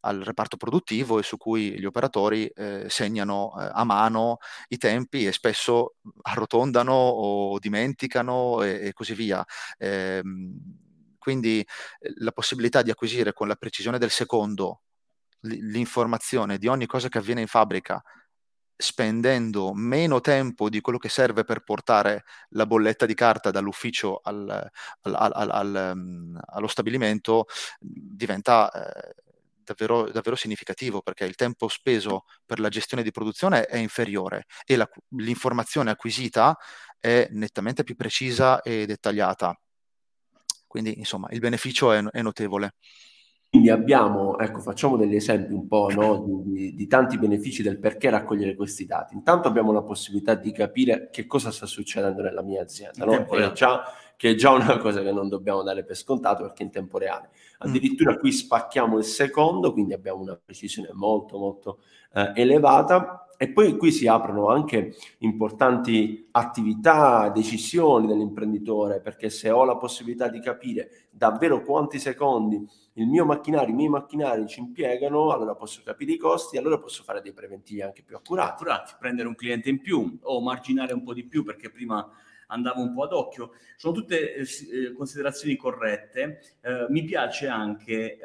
al, 0.00 0.20
reparto 0.20 0.56
produttivo 0.56 1.18
e 1.18 1.22
su 1.22 1.36
cui 1.36 1.78
gli 1.78 1.84
operatori 1.84 2.46
eh, 2.46 2.86
segnano 2.88 3.52
eh, 3.60 3.68
a 3.70 3.84
mano 3.84 4.38
i 4.68 4.78
tempi 4.78 5.26
e 5.26 5.32
spesso 5.32 5.96
arrotondano 6.22 6.92
o 6.92 7.58
dimenticano 7.58 8.62
e, 8.62 8.86
e 8.86 8.92
così 8.92 9.14
via. 9.14 9.44
Eh, 9.78 10.22
quindi 11.18 11.64
la 12.18 12.32
possibilità 12.32 12.82
di 12.82 12.90
acquisire 12.90 13.32
con 13.32 13.46
la 13.46 13.56
precisione 13.56 13.98
del 13.98 14.10
secondo 14.10 14.80
l'informazione 15.40 16.58
di 16.58 16.66
ogni 16.66 16.86
cosa 16.86 17.08
che 17.08 17.18
avviene 17.18 17.42
in 17.42 17.46
fabbrica 17.46 18.02
spendendo 18.76 19.72
meno 19.74 20.20
tempo 20.20 20.68
di 20.68 20.80
quello 20.80 20.98
che 20.98 21.08
serve 21.08 21.44
per 21.44 21.62
portare 21.62 22.24
la 22.50 22.66
bolletta 22.66 23.06
di 23.06 23.14
carta 23.14 23.50
dall'ufficio 23.50 24.20
al, 24.22 24.70
al, 25.02 25.32
al, 25.50 25.92
um, 25.94 26.40
allo 26.44 26.66
stabilimento 26.66 27.46
diventa 27.80 28.70
eh, 28.70 29.14
davvero, 29.64 30.10
davvero, 30.10 30.36
significativo 30.36 31.00
perché 31.02 31.24
il 31.24 31.34
tempo 31.34 31.68
speso 31.68 32.24
per 32.44 32.60
la 32.60 32.68
gestione 32.68 33.02
di 33.02 33.10
produzione 33.10 33.66
è 33.66 33.76
inferiore 33.76 34.46
e 34.64 34.76
la, 34.76 34.88
l'informazione 35.10 35.90
acquisita 35.90 36.56
è 36.98 37.28
nettamente 37.30 37.84
più 37.84 37.96
precisa 37.96 38.60
e 38.62 38.86
dettagliata. 38.86 39.58
Quindi, 40.66 40.98
insomma, 40.98 41.28
il 41.30 41.38
beneficio 41.38 41.92
è, 41.92 42.02
è 42.02 42.22
notevole. 42.22 42.74
Quindi 43.54 43.70
abbiamo, 43.70 44.36
ecco, 44.36 44.58
facciamo 44.58 44.96
degli 44.96 45.14
esempi 45.14 45.52
un 45.52 45.68
po' 45.68 45.88
no, 45.94 46.42
di, 46.44 46.74
di, 46.74 46.86
tanti 46.88 47.16
benefici 47.18 47.62
del 47.62 47.78
perché 47.78 48.10
raccogliere 48.10 48.56
questi 48.56 48.84
dati. 48.84 49.14
Intanto 49.14 49.46
abbiamo 49.46 49.70
la 49.70 49.82
possibilità 49.82 50.34
di 50.34 50.50
capire 50.50 51.08
che 51.12 51.24
cosa 51.26 51.52
sta 51.52 51.64
succedendo 51.64 52.20
nella 52.20 52.42
mia 52.42 52.62
azienda, 52.62 53.04
no? 53.04 53.24
che, 53.24 53.36
è 53.36 53.52
già, 53.52 53.84
che, 54.16 54.30
è 54.30 54.34
già, 54.34 54.50
una 54.50 54.76
cosa 54.78 55.02
che 55.02 55.12
non 55.12 55.28
dobbiamo 55.28 55.62
dare 55.62 55.84
per 55.84 55.94
scontato 55.94 56.42
perché 56.42 56.64
in 56.64 56.72
tempo 56.72 56.98
reale. 56.98 57.30
Addirittura 57.58 58.16
qui 58.16 58.32
spacchiamo 58.32 58.98
il 58.98 59.04
secondo, 59.04 59.72
quindi 59.72 59.92
abbiamo 59.92 60.20
una 60.20 60.36
precisione 60.44 60.88
molto 60.92 61.38
molto 61.38 61.78
eh, 62.12 62.32
elevata 62.34 63.23
e 63.44 63.50
poi 63.50 63.76
qui 63.76 63.92
si 63.92 64.06
aprono 64.06 64.48
anche 64.48 64.94
importanti 65.18 66.28
attività, 66.30 67.28
decisioni 67.28 68.06
dell'imprenditore, 68.06 69.02
perché 69.02 69.28
se 69.28 69.50
ho 69.50 69.64
la 69.64 69.76
possibilità 69.76 70.28
di 70.28 70.40
capire 70.40 71.08
davvero 71.10 71.62
quanti 71.62 71.98
secondi 71.98 72.66
il 72.94 73.06
mio 73.06 73.26
macchinario, 73.26 73.74
i 73.74 73.76
miei 73.76 73.90
macchinari 73.90 74.46
ci 74.46 74.60
impiegano, 74.60 75.30
allora 75.30 75.54
posso 75.54 75.82
capire 75.84 76.12
i 76.12 76.16
costi, 76.16 76.56
allora 76.56 76.78
posso 76.78 77.02
fare 77.02 77.20
dei 77.20 77.34
preventivi 77.34 77.82
anche 77.82 78.02
più 78.02 78.16
accurati. 78.16 78.52
Accurati, 78.54 78.94
prendere 78.98 79.28
un 79.28 79.34
cliente 79.34 79.68
in 79.68 79.82
più 79.82 80.18
o 80.22 80.40
marginare 80.40 80.94
un 80.94 81.02
po' 81.02 81.12
di 81.12 81.24
più 81.24 81.44
perché 81.44 81.70
prima 81.70 82.08
andavo 82.46 82.80
un 82.80 82.94
po' 82.94 83.02
ad 83.02 83.12
occhio. 83.12 83.50
Sono 83.76 83.92
tutte 83.92 84.36
eh, 84.36 84.42
eh 84.42 84.92
considerazioni 84.94 85.56
corrette. 85.56 86.40
Eh, 86.62 86.86
mi 86.88 87.04
piace 87.04 87.46
anche 87.46 88.16
eh, 88.16 88.20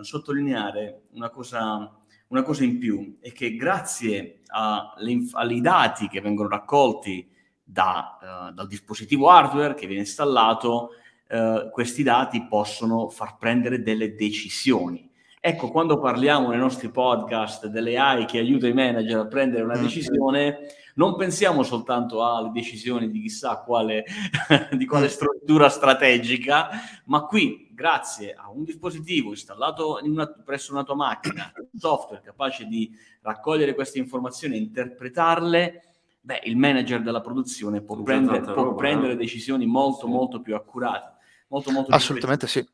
sottolineare 0.00 1.02
una 1.10 1.28
cosa 1.28 2.01
una 2.32 2.42
cosa 2.42 2.64
in 2.64 2.78
più 2.78 3.18
è 3.20 3.30
che 3.30 3.56
grazie 3.56 4.40
ai 4.52 5.60
dati 5.60 6.08
che 6.08 6.22
vengono 6.22 6.48
raccolti 6.48 7.30
da, 7.62 8.48
uh, 8.48 8.54
dal 8.54 8.66
dispositivo 8.66 9.28
hardware 9.28 9.74
che 9.74 9.86
viene 9.86 10.00
installato, 10.00 10.90
uh, 11.28 11.70
questi 11.70 12.02
dati 12.02 12.46
possono 12.46 13.10
far 13.10 13.36
prendere 13.36 13.82
delle 13.82 14.14
decisioni. 14.14 15.10
Ecco, 15.44 15.72
quando 15.72 15.98
parliamo 15.98 16.50
nei 16.50 16.58
nostri 16.60 16.88
podcast 16.88 17.66
delle 17.66 17.98
AI 17.98 18.26
che 18.26 18.38
aiuta 18.38 18.68
i 18.68 18.72
manager 18.72 19.18
a 19.18 19.26
prendere 19.26 19.64
una 19.64 19.76
mm. 19.76 19.82
decisione, 19.82 20.58
non 20.94 21.16
pensiamo 21.16 21.64
soltanto 21.64 22.24
alle 22.24 22.52
decisioni 22.52 23.10
di 23.10 23.22
chissà 23.22 23.56
quale, 23.56 24.04
di 24.70 24.86
quale 24.86 25.06
mm. 25.06 25.08
struttura 25.08 25.68
strategica, 25.68 26.68
ma 27.06 27.24
qui, 27.24 27.70
grazie 27.72 28.34
a 28.34 28.52
un 28.52 28.62
dispositivo 28.62 29.30
installato 29.30 29.98
una, 30.04 30.28
presso 30.28 30.70
una 30.70 30.84
tua 30.84 30.94
macchina, 30.94 31.52
un 31.56 31.76
software 31.76 32.22
capace 32.22 32.66
di 32.66 32.96
raccogliere 33.22 33.74
queste 33.74 33.98
informazioni 33.98 34.54
e 34.54 34.58
interpretarle, 34.58 35.82
beh, 36.20 36.42
il 36.44 36.56
manager 36.56 37.02
della 37.02 37.20
produzione 37.20 37.82
può, 37.82 38.00
prendere, 38.00 38.42
può 38.42 38.62
roba, 38.62 38.74
prendere, 38.76 39.16
decisioni 39.16 39.66
molto, 39.66 40.06
sì. 40.06 40.12
molto 40.12 40.40
più 40.40 40.54
accurate. 40.54 41.14
Molto, 41.48 41.72
molto 41.72 41.90
Assolutamente 41.90 42.46
più 42.46 42.62
sì. 42.62 42.68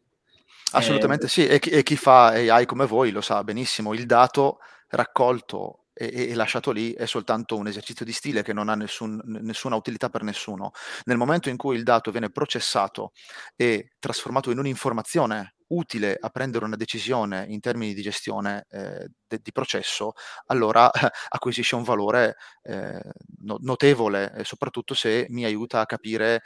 Assolutamente 0.72 1.26
eh, 1.26 1.28
sì, 1.28 1.46
e 1.46 1.58
chi, 1.58 1.70
e 1.70 1.82
chi 1.82 1.96
fa 1.96 2.26
AI 2.28 2.66
come 2.66 2.86
voi 2.86 3.10
lo 3.10 3.20
sa 3.20 3.42
benissimo, 3.42 3.94
il 3.94 4.06
dato 4.06 4.58
raccolto 4.88 5.86
e, 5.92 6.28
e, 6.30 6.34
lasciato 6.34 6.70
lì 6.70 6.92
è 6.92 7.06
soltanto 7.06 7.56
un 7.56 7.66
esercizio 7.66 8.04
di 8.04 8.12
stile 8.12 8.42
che 8.42 8.52
non 8.52 8.68
ha 8.68 8.74
nessun, 8.74 9.20
nessuna 9.24 9.76
utilità 9.76 10.08
per 10.08 10.22
nessuno. 10.22 10.70
Nel 11.04 11.16
momento 11.16 11.48
in 11.48 11.56
cui 11.56 11.76
il 11.76 11.82
dato 11.82 12.10
viene 12.10 12.30
processato 12.30 13.12
e 13.56 13.94
trasformato 13.98 14.50
in 14.50 14.58
un'informazione 14.58 15.54
utile 15.68 16.16
a 16.20 16.28
prendere 16.30 16.64
una 16.64 16.76
decisione 16.76 17.46
in 17.48 17.60
termini 17.60 17.94
di 17.94 18.02
gestione 18.02 18.66
eh, 18.70 19.08
de, 19.26 19.40
di 19.42 19.52
processo, 19.52 20.12
allora 20.46 20.90
acquisisce 21.28 21.74
un 21.74 21.82
valore 21.82 22.36
eh, 22.62 23.00
no, 23.40 23.58
notevole, 23.60 24.32
soprattutto 24.44 24.94
se 24.94 25.26
mi 25.30 25.44
aiuta 25.44 25.80
a 25.80 25.86
capire 25.86 26.42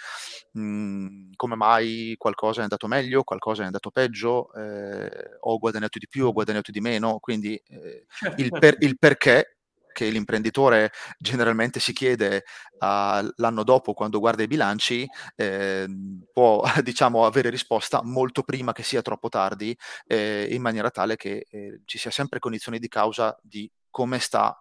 mh, 0.53 0.61
mhmm, 0.63 1.31
come 1.37 1.55
mai 1.57 2.15
qualcosa 2.19 2.61
è 2.61 2.63
andato 2.63 2.87
meglio, 2.87 3.23
qualcosa 3.23 3.63
è 3.63 3.67
andato 3.67 3.91
peggio, 3.91 4.53
eh, 4.55 5.11
ho 5.41 5.59
guadagnato 5.59 5.99
di 5.99 6.09
più, 6.09 6.27
ho 6.27 6.33
guadagnato 6.33 6.71
di 6.71 6.81
meno, 6.81 7.19
quindi 7.21 7.55
eh, 7.69 8.07
certo, 8.09 8.41
il, 8.41 8.49
certo. 8.49 8.59
per, 8.59 8.77
il 8.81 8.99
perché 8.99 9.52
che 9.93 10.09
l'imprenditore 10.09 10.91
generalmente 11.19 11.81
si 11.81 11.93
chiede 11.93 12.45
uh, 12.79 13.29
l'anno 13.37 13.63
dopo 13.63 13.93
quando 13.93 14.19
guarda 14.19 14.43
i 14.43 14.47
bilanci, 14.47 15.07
eh, 15.37 15.87
può 16.33 16.63
diciamo, 16.83 17.25
avere 17.25 17.51
risposta 17.51 18.03
molto 18.03 18.43
prima 18.43 18.73
che 18.73 18.83
sia 18.83 19.03
troppo 19.03 19.29
tardi, 19.29 19.77
eh, 20.07 20.49
in 20.51 20.63
maniera 20.63 20.91
tale 20.91 21.17
che 21.17 21.47
eh, 21.49 21.81
ci 21.85 21.99
sia 21.99 22.11
sempre 22.11 22.39
condizioni 22.39 22.79
di 22.79 22.89
causa 22.89 23.37
di 23.43 23.71
come, 23.91 24.19
sta, 24.19 24.57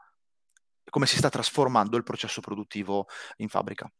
come 0.89 1.05
si 1.05 1.17
sta 1.17 1.29
trasformando 1.29 1.97
il 1.97 2.03
processo 2.03 2.41
produttivo 2.41 3.07
in 3.37 3.49
fabbrica. 3.49 3.91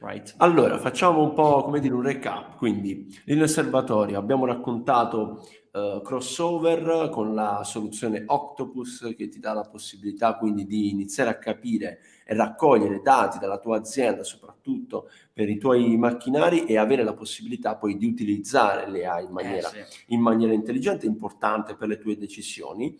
Right. 0.00 0.34
Allora, 0.38 0.78
facciamo 0.78 1.22
un 1.22 1.32
po' 1.32 1.62
come 1.62 1.80
dire 1.80 1.94
un 1.94 2.02
recap. 2.02 2.56
Quindi, 2.56 3.06
nell'osservatorio 3.26 4.18
abbiamo 4.18 4.46
raccontato 4.46 5.46
uh, 5.72 6.02
crossover 6.02 7.08
con 7.10 7.34
la 7.34 7.62
soluzione 7.64 8.22
Octopus 8.26 9.14
che 9.16 9.28
ti 9.28 9.38
dà 9.38 9.52
la 9.52 9.62
possibilità 9.62 10.36
quindi 10.36 10.66
di 10.66 10.90
iniziare 10.90 11.30
a 11.30 11.38
capire 11.38 12.00
e 12.24 12.34
raccogliere 12.34 13.00
dati 13.02 13.38
dalla 13.38 13.58
tua 13.58 13.78
azienda, 13.78 14.22
soprattutto 14.22 15.10
per 15.32 15.48
i 15.48 15.58
tuoi 15.58 15.96
macchinari 15.96 16.64
e 16.64 16.76
avere 16.76 17.02
la 17.02 17.14
possibilità 17.14 17.76
poi 17.76 17.96
di 17.96 18.06
utilizzare 18.06 18.90
le 18.90 19.06
AI 19.06 19.24
in 19.24 19.28
eh, 19.28 19.32
maniera, 19.32 19.70
eh 19.72 19.84
sì. 19.86 20.04
in 20.08 20.20
maniera 20.20 20.52
intelligente, 20.52 21.06
importante 21.06 21.74
per 21.74 21.88
le 21.88 21.98
tue 21.98 22.16
decisioni 22.16 22.98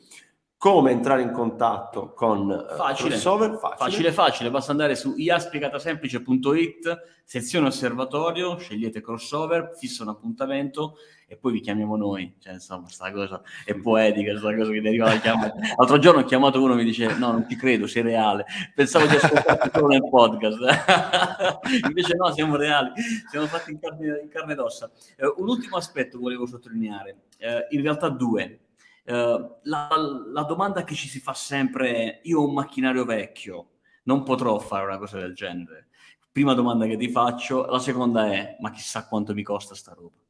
come 0.62 0.92
entrare 0.92 1.22
in 1.22 1.32
contatto 1.32 2.12
con 2.12 2.48
uh, 2.48 2.76
facile. 2.76 3.08
crossover? 3.08 3.58
Facile. 3.58 3.76
facile, 3.76 4.12
facile, 4.12 4.50
basta 4.52 4.70
andare 4.70 4.94
su 4.94 5.12
iaspiegatasemplice.it, 5.16 7.02
sezione 7.24 7.66
osservatorio, 7.66 8.56
scegliete 8.58 9.00
crossover, 9.00 9.72
fissa 9.76 10.04
un 10.04 10.10
appuntamento 10.10 10.98
e 11.26 11.36
poi 11.36 11.54
vi 11.54 11.60
chiamiamo 11.60 11.96
noi. 11.96 12.36
Cioè, 12.38 12.52
insomma, 12.52 12.88
sta 12.88 13.10
cosa 13.10 13.42
è 13.64 13.74
poetica, 13.74 14.30
questa 14.30 14.54
cosa 14.54 14.70
che 14.70 14.80
ti 14.80 14.86
arriva 14.86 15.06
la 15.06 15.18
chiamata. 15.18 15.54
L'altro 15.76 15.98
giorno 15.98 16.20
ho 16.20 16.24
chiamato 16.24 16.62
uno 16.62 16.74
e 16.74 16.76
mi 16.76 16.84
dice, 16.84 17.12
no, 17.18 17.32
non 17.32 17.44
ti 17.44 17.56
credo, 17.56 17.88
sei 17.88 18.02
reale. 18.02 18.44
Pensavo 18.72 19.06
di 19.06 19.16
ascoltarti 19.16 19.68
solo 19.74 19.88
nel 19.88 20.08
podcast. 20.08 20.58
Invece 21.88 22.14
no, 22.14 22.32
siamo 22.32 22.54
reali, 22.54 22.92
siamo 23.28 23.46
fatti 23.46 23.72
in 23.72 23.80
carne, 23.80 24.20
in 24.22 24.28
carne 24.28 24.52
ed 24.52 24.60
ossa. 24.60 24.88
Uh, 25.18 25.42
un 25.42 25.48
ultimo 25.48 25.76
aspetto 25.76 26.20
volevo 26.20 26.46
sottolineare, 26.46 27.16
uh, 27.40 27.74
in 27.74 27.82
realtà 27.82 28.08
due. 28.10 28.60
Uh, 29.04 29.58
la, 29.62 29.88
la, 30.32 30.42
domanda 30.44 30.84
che 30.84 30.94
ci 30.94 31.08
si 31.08 31.18
fa 31.18 31.34
sempre, 31.34 32.20
io 32.22 32.40
ho 32.40 32.46
un 32.46 32.54
macchinario 32.54 33.04
vecchio, 33.04 33.70
non 34.04 34.22
potrò 34.22 34.58
fare 34.58 34.86
una 34.86 34.98
cosa 34.98 35.18
del 35.18 35.34
genere. 35.34 35.88
Prima 36.30 36.54
domanda 36.54 36.86
che 36.86 36.96
ti 36.96 37.10
faccio, 37.10 37.66
la 37.66 37.80
seconda 37.80 38.32
è, 38.32 38.56
ma 38.60 38.70
chissà 38.70 39.06
quanto 39.06 39.34
mi 39.34 39.42
costa 39.42 39.74
sta 39.74 39.92
roba. 39.92 40.20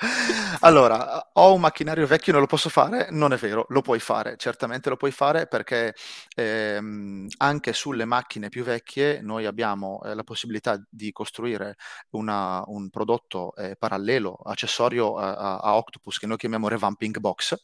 Allora, 0.62 1.30
ho 1.34 1.54
un 1.54 1.60
macchinario 1.60 2.06
vecchio 2.06 2.32
non 2.32 2.40
lo 2.42 2.46
posso 2.46 2.68
fare? 2.68 3.08
Non 3.10 3.32
è 3.32 3.36
vero, 3.36 3.66
lo 3.68 3.82
puoi 3.82 3.98
fare, 3.98 4.36
certamente 4.36 4.88
lo 4.88 4.96
puoi 4.96 5.10
fare 5.10 5.46
perché 5.46 5.94
ehm, 6.34 7.26
anche 7.38 7.72
sulle 7.72 8.04
macchine 8.04 8.48
più 8.48 8.64
vecchie 8.64 9.20
noi 9.22 9.46
abbiamo 9.46 10.00
eh, 10.02 10.14
la 10.14 10.22
possibilità 10.22 10.82
di 10.88 11.12
costruire 11.12 11.76
una, 12.10 12.62
un 12.66 12.88
prodotto 12.90 13.54
eh, 13.56 13.76
parallelo, 13.76 14.34
accessorio 14.34 15.16
a, 15.16 15.58
a, 15.58 15.76
Octopus 15.76 16.18
che 16.18 16.26
noi 16.26 16.36
chiamiamo 16.36 16.68
Revamping 16.68 17.18
Box 17.18 17.56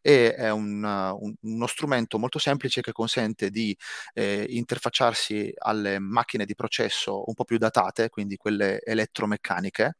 e 0.00 0.34
è 0.34 0.50
un, 0.50 0.82
un, 0.84 1.34
uno 1.40 1.66
strumento 1.66 2.18
molto 2.18 2.38
semplice 2.38 2.80
che 2.80 2.92
consente 2.92 3.50
di 3.50 3.76
eh, 4.14 4.46
interfacciarsi 4.48 5.52
alle 5.58 5.98
macchine 5.98 6.44
di 6.44 6.54
processo 6.54 7.24
un 7.26 7.34
po' 7.34 7.44
più 7.44 7.58
datate, 7.58 8.08
quindi 8.10 8.36
quelle 8.36 8.80
elettromeccaniche, 8.80 9.96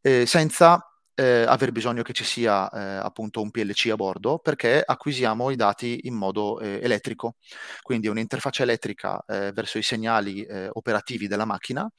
eh, 0.00 0.26
senza 0.26 0.80
eh, 1.16 1.44
aver 1.48 1.72
bisogno 1.72 2.02
che 2.02 2.12
ci 2.12 2.24
sia 2.24 2.70
eh, 2.70 2.78
appunto 3.04 3.40
un 3.40 3.50
PLC 3.50 3.88
a 3.90 3.96
bordo 3.96 4.38
perché 4.38 4.82
acquisiamo 4.84 5.50
i 5.50 5.56
dati 5.56 6.00
in 6.04 6.14
modo 6.14 6.60
eh, 6.60 6.78
elettrico, 6.82 7.36
quindi 7.82 8.06
un'interfaccia 8.06 8.62
elettrica 8.62 9.24
eh, 9.26 9.50
verso 9.52 9.78
i 9.78 9.82
segnali 9.82 10.44
eh, 10.44 10.68
operativi 10.72 11.26
della 11.26 11.46
macchina 11.46 11.90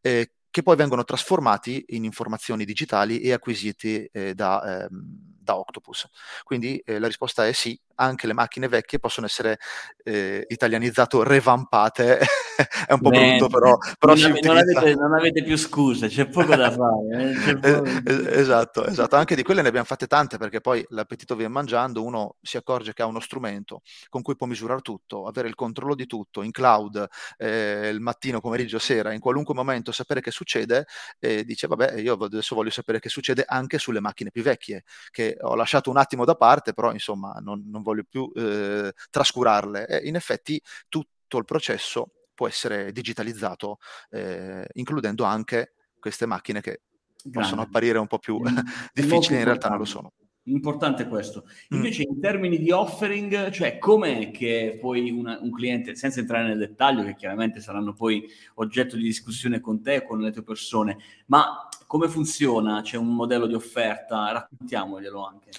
eh, 0.00 0.32
che 0.50 0.62
poi 0.62 0.76
vengono 0.76 1.04
trasformati 1.04 1.84
in 1.90 2.04
informazioni 2.04 2.64
digitali 2.64 3.20
e 3.20 3.32
acquisiti 3.32 4.08
da, 4.34 4.84
ehm, 4.84 5.33
da, 5.44 5.56
Octopus. 5.56 6.08
Quindi 6.42 6.82
la 6.86 7.06
risposta 7.06 7.46
è 7.46 7.52
sì, 7.52 7.78
anche 7.96 8.26
le 8.26 8.32
macchine 8.32 8.68
vecchie 8.68 8.98
possono 8.98 9.26
essere 9.26 9.58
eh, 10.02 10.44
italianizzato 10.48 11.22
revampate, 11.22 12.18
è 12.86 12.92
un 12.92 13.00
po' 13.00 13.10
Beh, 13.10 13.36
brutto 13.36 13.48
però, 13.48 13.76
però 13.98 14.14
non, 14.14 14.38
non, 14.42 14.56
avete, 14.56 14.94
non, 14.94 15.14
avete, 15.14 15.42
più 15.42 15.56
scuse, 15.56 16.08
c'è 16.08 16.26
poco 16.26 16.54
da 16.56 16.70
fare. 16.70 17.32
Eh? 17.32 17.58
Poco... 17.64 17.84
esatto, 18.30 18.86
esatto, 18.86 19.16
anche 19.16 19.34
di 19.34 19.42
quelle 19.42 19.62
ne 19.62 19.68
abbiamo 19.68 19.86
fatte 19.86 20.06
tante 20.06 20.38
perché 20.38 20.60
poi 20.60 20.84
l'appetito 20.90 21.34
viene 21.36 21.52
mangiando, 21.52 22.02
uno 22.02 22.36
si 22.40 22.56
accorge 22.56 22.92
che 22.92 23.02
ha 23.02 23.06
uno 23.06 23.20
strumento 23.20 23.82
con 24.08 24.22
cui 24.22 24.36
può 24.36 24.46
misurare 24.46 24.80
tutto, 24.80 25.26
avere 25.26 25.48
il 25.48 25.54
controllo 25.54 25.94
di 25.94 26.06
tutto 26.06 26.42
in 26.42 26.50
cloud, 26.50 27.06
eh, 27.36 27.88
il 27.88 28.00
mattino, 28.00 28.40
pomeriggio, 28.40 28.78
sera, 28.78 29.12
in 29.12 29.20
qualunque 29.20 29.54
momento 29.54 29.92
sapere 29.92 30.20
che 30.20 30.30
succede 30.30 30.86
e 31.18 31.44
dice 31.44 31.66
vabbè 31.66 31.94
io 31.94 32.14
adesso 32.14 32.54
voglio 32.54 32.70
sapere 32.70 32.98
che 32.98 33.08
succede 33.08 33.44
anche 33.46 33.78
sulle 33.78 34.00
macchine 34.00 34.30
più 34.30 34.42
vecchie 34.42 34.84
che 35.10 35.33
ho 35.40 35.54
lasciato 35.54 35.90
un 35.90 35.96
attimo 35.96 36.24
da 36.24 36.34
parte 36.34 36.72
però 36.72 36.92
insomma 36.92 37.38
non, 37.40 37.62
non 37.66 37.82
voglio 37.82 38.04
più 38.08 38.30
eh, 38.34 38.92
trascurarle. 39.10 39.86
E 39.86 40.08
in 40.08 40.16
effetti 40.16 40.60
tutto 40.88 41.38
il 41.38 41.44
processo 41.44 42.10
può 42.34 42.48
essere 42.48 42.92
digitalizzato, 42.92 43.78
eh, 44.10 44.66
includendo 44.74 45.24
anche 45.24 45.74
queste 45.98 46.26
macchine 46.26 46.60
che 46.60 46.80
Grande. 47.22 47.40
possono 47.40 47.62
apparire 47.62 47.98
un 47.98 48.06
po' 48.06 48.18
più 48.18 48.38
mm, 48.38 48.58
difficili, 48.92 49.38
in 49.38 49.44
realtà 49.44 49.68
non 49.68 49.78
lo 49.78 49.84
sono. 49.84 50.12
Importante 50.46 51.08
questo. 51.08 51.44
Mm. 51.46 51.76
Invece 51.76 52.02
mm. 52.06 52.12
in 52.12 52.20
termini 52.20 52.58
di 52.58 52.70
offering, 52.70 53.50
cioè 53.50 53.78
com'è 53.78 54.30
che 54.30 54.76
poi 54.78 55.10
una, 55.10 55.38
un 55.40 55.50
cliente, 55.50 55.94
senza 55.94 56.20
entrare 56.20 56.48
nel 56.48 56.58
dettaglio, 56.58 57.04
che 57.04 57.14
chiaramente 57.14 57.60
saranno 57.60 57.94
poi 57.94 58.26
oggetto 58.56 58.96
di 58.96 59.02
discussione 59.02 59.60
con 59.60 59.80
te, 59.82 60.04
con 60.04 60.20
le 60.20 60.32
tue 60.32 60.42
persone, 60.42 60.98
ma 61.26 61.66
come 61.94 62.08
funziona? 62.08 62.80
C'è 62.82 62.96
un 62.96 63.14
modello 63.14 63.46
di 63.46 63.54
offerta? 63.54 64.32
Raccontiamoglielo 64.32 65.24
anche. 65.24 65.50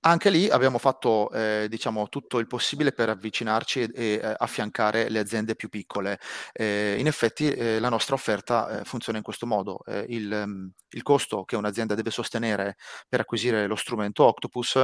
Anche 0.00 0.30
lì 0.30 0.48
abbiamo 0.48 0.78
fatto, 0.78 1.30
eh, 1.30 1.68
diciamo, 1.68 2.08
tutto 2.08 2.40
il 2.40 2.48
possibile 2.48 2.90
per 2.90 3.08
avvicinarci 3.08 3.82
e, 3.82 3.90
e 3.94 4.20
eh, 4.20 4.34
affiancare 4.36 5.08
le 5.08 5.20
aziende 5.20 5.54
più 5.54 5.68
piccole. 5.68 6.18
Eh, 6.52 6.96
in 6.98 7.06
effetti 7.06 7.48
eh, 7.52 7.78
la 7.78 7.88
nostra 7.88 8.16
offerta 8.16 8.80
eh, 8.80 8.84
funziona 8.84 9.18
in 9.18 9.24
questo 9.24 9.46
modo. 9.46 9.84
Il, 10.08 10.42
mm, 10.44 10.66
il, 10.88 11.02
costo 11.02 11.44
che 11.44 11.54
un'azienda 11.54 11.94
deve 11.94 12.10
sostenere 12.10 12.76
per 13.08 13.20
acquisire 13.20 13.68
lo 13.68 13.76
strumento 13.76 14.24
Octopus 14.24 14.82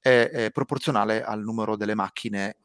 è, 0.00 0.30
è 0.32 0.50
proporzionale 0.52 1.24
al 1.24 1.40
numero 1.40 1.76
delle 1.76 1.96
macchine 1.96 2.58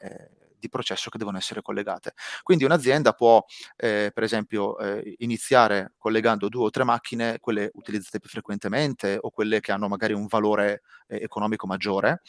di 0.60 0.69
processo 0.69 1.10
che 1.10 1.17
devono 1.17 1.38
essere 1.38 1.62
collegate. 1.62 2.13
Quindi 2.43 2.65
un'azienda 2.65 3.13
può, 3.13 3.43
eh, 3.76 4.12
per 4.13 4.24
esempio, 4.24 4.78
eh, 4.78 5.15
iniziare 5.19 5.93
collegando 5.98 6.50
due 6.50 6.65
o 6.65 6.69
tre 6.69 6.84
macchine, 6.84 7.39
quelle 7.39 7.69
utilizzate 7.74 8.19
più 8.19 8.30
frequentemente 8.30 9.17
o 9.19 9.30
quelle 9.30 9.60
che 9.60 9.72
hanno 9.72 9.88
magari 9.88 10.13
un 10.13 10.28
valore 10.28 10.82
eh, 11.08 11.22
economico 11.22 11.67
maggiore, 11.67 12.22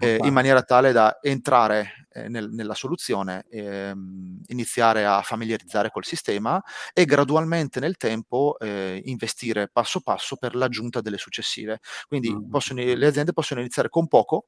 eh, 0.00 0.18
in 0.22 0.32
maniera 0.32 0.62
tale 0.62 0.92
da 0.92 1.18
entrare 1.20 2.08
eh, 2.10 2.28
nel, 2.28 2.50
nella 2.50 2.74
soluzione, 2.74 3.44
ehm, 3.50 4.42
iniziare 4.46 5.06
a 5.06 5.22
familiarizzare 5.22 5.90
col 5.90 6.04
sistema 6.04 6.62
e 6.92 7.04
gradualmente 7.04 7.80
nel 7.80 7.96
tempo 7.96 8.58
eh, 8.58 9.00
investire 9.04 9.68
passo 9.68 10.00
passo 10.00 10.36
per 10.36 10.54
l'aggiunta 10.54 11.00
delle 11.00 11.18
successive. 11.18 11.80
Quindi 12.08 12.34
mm. 12.34 12.50
possono, 12.50 12.82
le 12.82 13.06
aziende 13.06 13.32
possono 13.32 13.60
iniziare 13.60 13.88
con 13.88 14.08
poco 14.08 14.46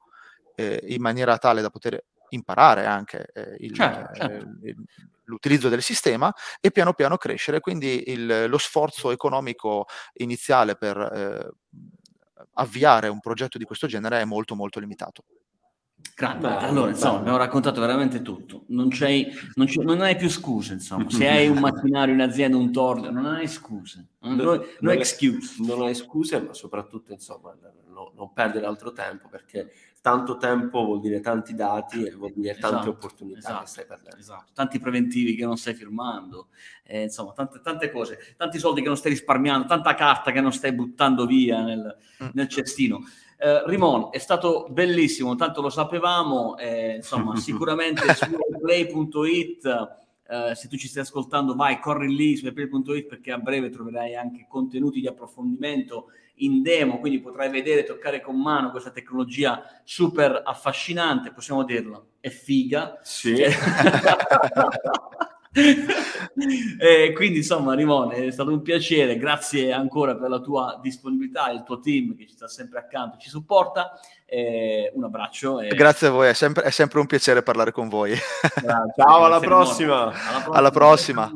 in 0.59 1.03
maniera 1.03 1.37
tale 1.37 1.61
da 1.61 1.68
poter 1.68 2.03
imparare 2.30 2.86
anche 2.86 3.28
eh, 3.32 3.56
il, 3.60 3.74
certo, 3.74 4.14
certo. 4.14 4.46
Eh, 4.62 4.76
l'utilizzo 5.24 5.68
del 5.68 5.82
sistema 5.82 6.32
e 6.60 6.70
piano 6.70 6.92
piano 6.94 7.16
crescere. 7.16 7.60
Quindi 7.60 8.10
il, 8.10 8.46
lo 8.48 8.58
sforzo 8.58 9.10
economico 9.10 9.86
iniziale 10.14 10.76
per 10.76 10.96
eh, 10.96 11.50
avviare 12.54 13.08
un 13.08 13.20
progetto 13.20 13.58
di 13.58 13.64
questo 13.64 13.86
genere 13.86 14.20
è 14.20 14.24
molto 14.24 14.54
molto 14.54 14.80
limitato. 14.80 15.24
Grande. 16.14 16.48
Allora, 16.48 16.90
insomma, 16.90 17.18
abbiamo 17.18 17.37
raccontato 17.37 17.78
veramente 17.78 18.22
tutto. 18.22 18.64
Non, 18.68 18.88
c'hai, 18.88 19.30
non, 19.54 19.66
c'è, 19.66 19.82
non 19.82 20.00
hai 20.00 20.16
più 20.16 20.30
scuse, 20.30 20.72
insomma. 20.72 21.09
Se 21.11 21.28
hai 21.28 21.46
un 21.46 21.59
macchinario 21.59 22.14
in 22.14 22.22
azienda, 22.22 22.56
un 22.56 22.72
torno, 22.72 23.11
non 23.11 23.26
hai 23.26 23.46
scuse. 23.46 24.06
Non, 24.20 24.37
no, 24.37 24.64
no 24.80 24.90
excuse. 24.92 25.62
Non 25.62 25.82
hai 25.82 25.94
scuse, 25.94 26.40
ma 26.40 26.54
soprattutto, 26.54 27.12
insomma, 27.12 27.54
no, 27.88 28.12
non 28.14 28.32
perdere 28.32 28.64
altro 28.64 28.92
tempo 28.92 29.28
perché 29.28 29.70
tanto 30.06 30.37
tempo 30.37 30.85
vuol 30.85 31.00
dire 31.00 31.20
tanti 31.20 31.54
dati 31.54 32.04
e 32.04 32.12
vuol 32.12 32.32
dire 32.32 32.56
tante 32.56 32.76
esatto, 32.76 32.90
opportunità 32.90 33.38
esatto, 33.38 33.61
che 33.62 33.66
stai 33.66 33.87
perdendo. 33.87 34.16
Esatto. 34.18 34.52
Tanti 34.54 34.78
preventivi 34.78 35.35
che 35.35 35.44
non 35.44 35.56
stai 35.56 35.74
firmando, 35.74 36.48
eh, 36.85 37.02
insomma, 37.02 37.32
tante, 37.32 37.61
tante, 37.61 37.90
cose, 37.90 38.35
tanti 38.37 38.59
soldi 38.59 38.82
che 38.82 38.87
non 38.87 38.96
stai 38.96 39.11
risparmiando, 39.11 39.66
tanta 39.66 39.94
carta 39.94 40.30
che 40.30 40.40
non 40.40 40.52
stai 40.52 40.72
buttando 40.72 41.26
via 41.26 41.62
nel, 41.62 41.96
mm. 42.22 42.28
nel 42.35 42.48
cestino. 42.48 43.04
Eh, 43.38 43.62
Rimon, 43.66 44.09
è 44.11 44.18
stato 44.18 44.66
bellissimo, 44.70 45.35
tanto 45.35 45.61
lo 45.61 45.68
sapevamo, 45.68 46.57
eh, 46.57 46.96
insomma, 46.96 47.37
sicuramente 47.40 48.03
su 48.14 48.27
play.it 48.61 49.94
Uh, 50.29 50.55
se 50.55 50.66
tu 50.66 50.77
ci 50.77 50.88
stai 50.88 51.05
ascoltando, 51.05 51.55
vai, 51.55 51.79
corri 51.79 52.12
lì 52.12 52.35
su 52.35 52.53
play.it 52.53 53.07
perché 53.07 53.31
a 53.31 53.38
breve 53.38 53.70
troverai 53.70 54.16
anche 54.16 54.46
contenuti 54.49 54.99
di 54.99 55.07
approfondimento 55.07 56.07
in 56.38 56.62
demo, 56.62 56.99
quindi 56.99 57.20
potrai 57.20 57.49
vedere, 57.49 57.85
toccare 57.85 58.20
con 58.20 58.40
mano 58.40 58.72
questa 58.72 58.90
tecnologia 58.90 59.62
super 59.85 60.42
affascinante, 60.44 61.31
possiamo 61.31 61.62
dirlo, 61.62 62.09
è 62.18 62.29
figa. 62.29 62.99
Sì. 63.03 63.37
e 66.78 67.12
quindi 67.14 67.38
insomma 67.38 67.74
Rimone 67.74 68.26
è 68.26 68.30
stato 68.30 68.50
un 68.50 68.62
piacere. 68.62 69.16
Grazie 69.16 69.72
ancora 69.72 70.14
per 70.16 70.28
la 70.28 70.40
tua 70.40 70.78
disponibilità 70.82 71.50
il 71.50 71.62
tuo 71.64 71.80
team 71.80 72.14
che 72.14 72.26
ci 72.26 72.34
sta 72.34 72.48
sempre 72.48 72.78
accanto 72.78 73.16
ci 73.18 73.28
supporta. 73.28 73.98
E 74.28 74.90
un 74.94 75.04
abbraccio 75.04 75.60
e... 75.60 75.68
grazie 75.68 76.08
a 76.08 76.10
voi 76.10 76.28
è 76.28 76.34
sempre, 76.34 76.64
è 76.64 76.70
sempre, 76.70 76.98
un 76.98 77.06
piacere 77.06 77.42
parlare 77.42 77.70
con 77.70 77.88
voi. 77.88 78.14
Ciao 78.96 79.24
alla 79.24 79.38
prossima. 79.38 80.06
alla 80.06 80.10
prossima, 80.10 80.50
alla 80.50 80.70
prossima. 80.70 81.32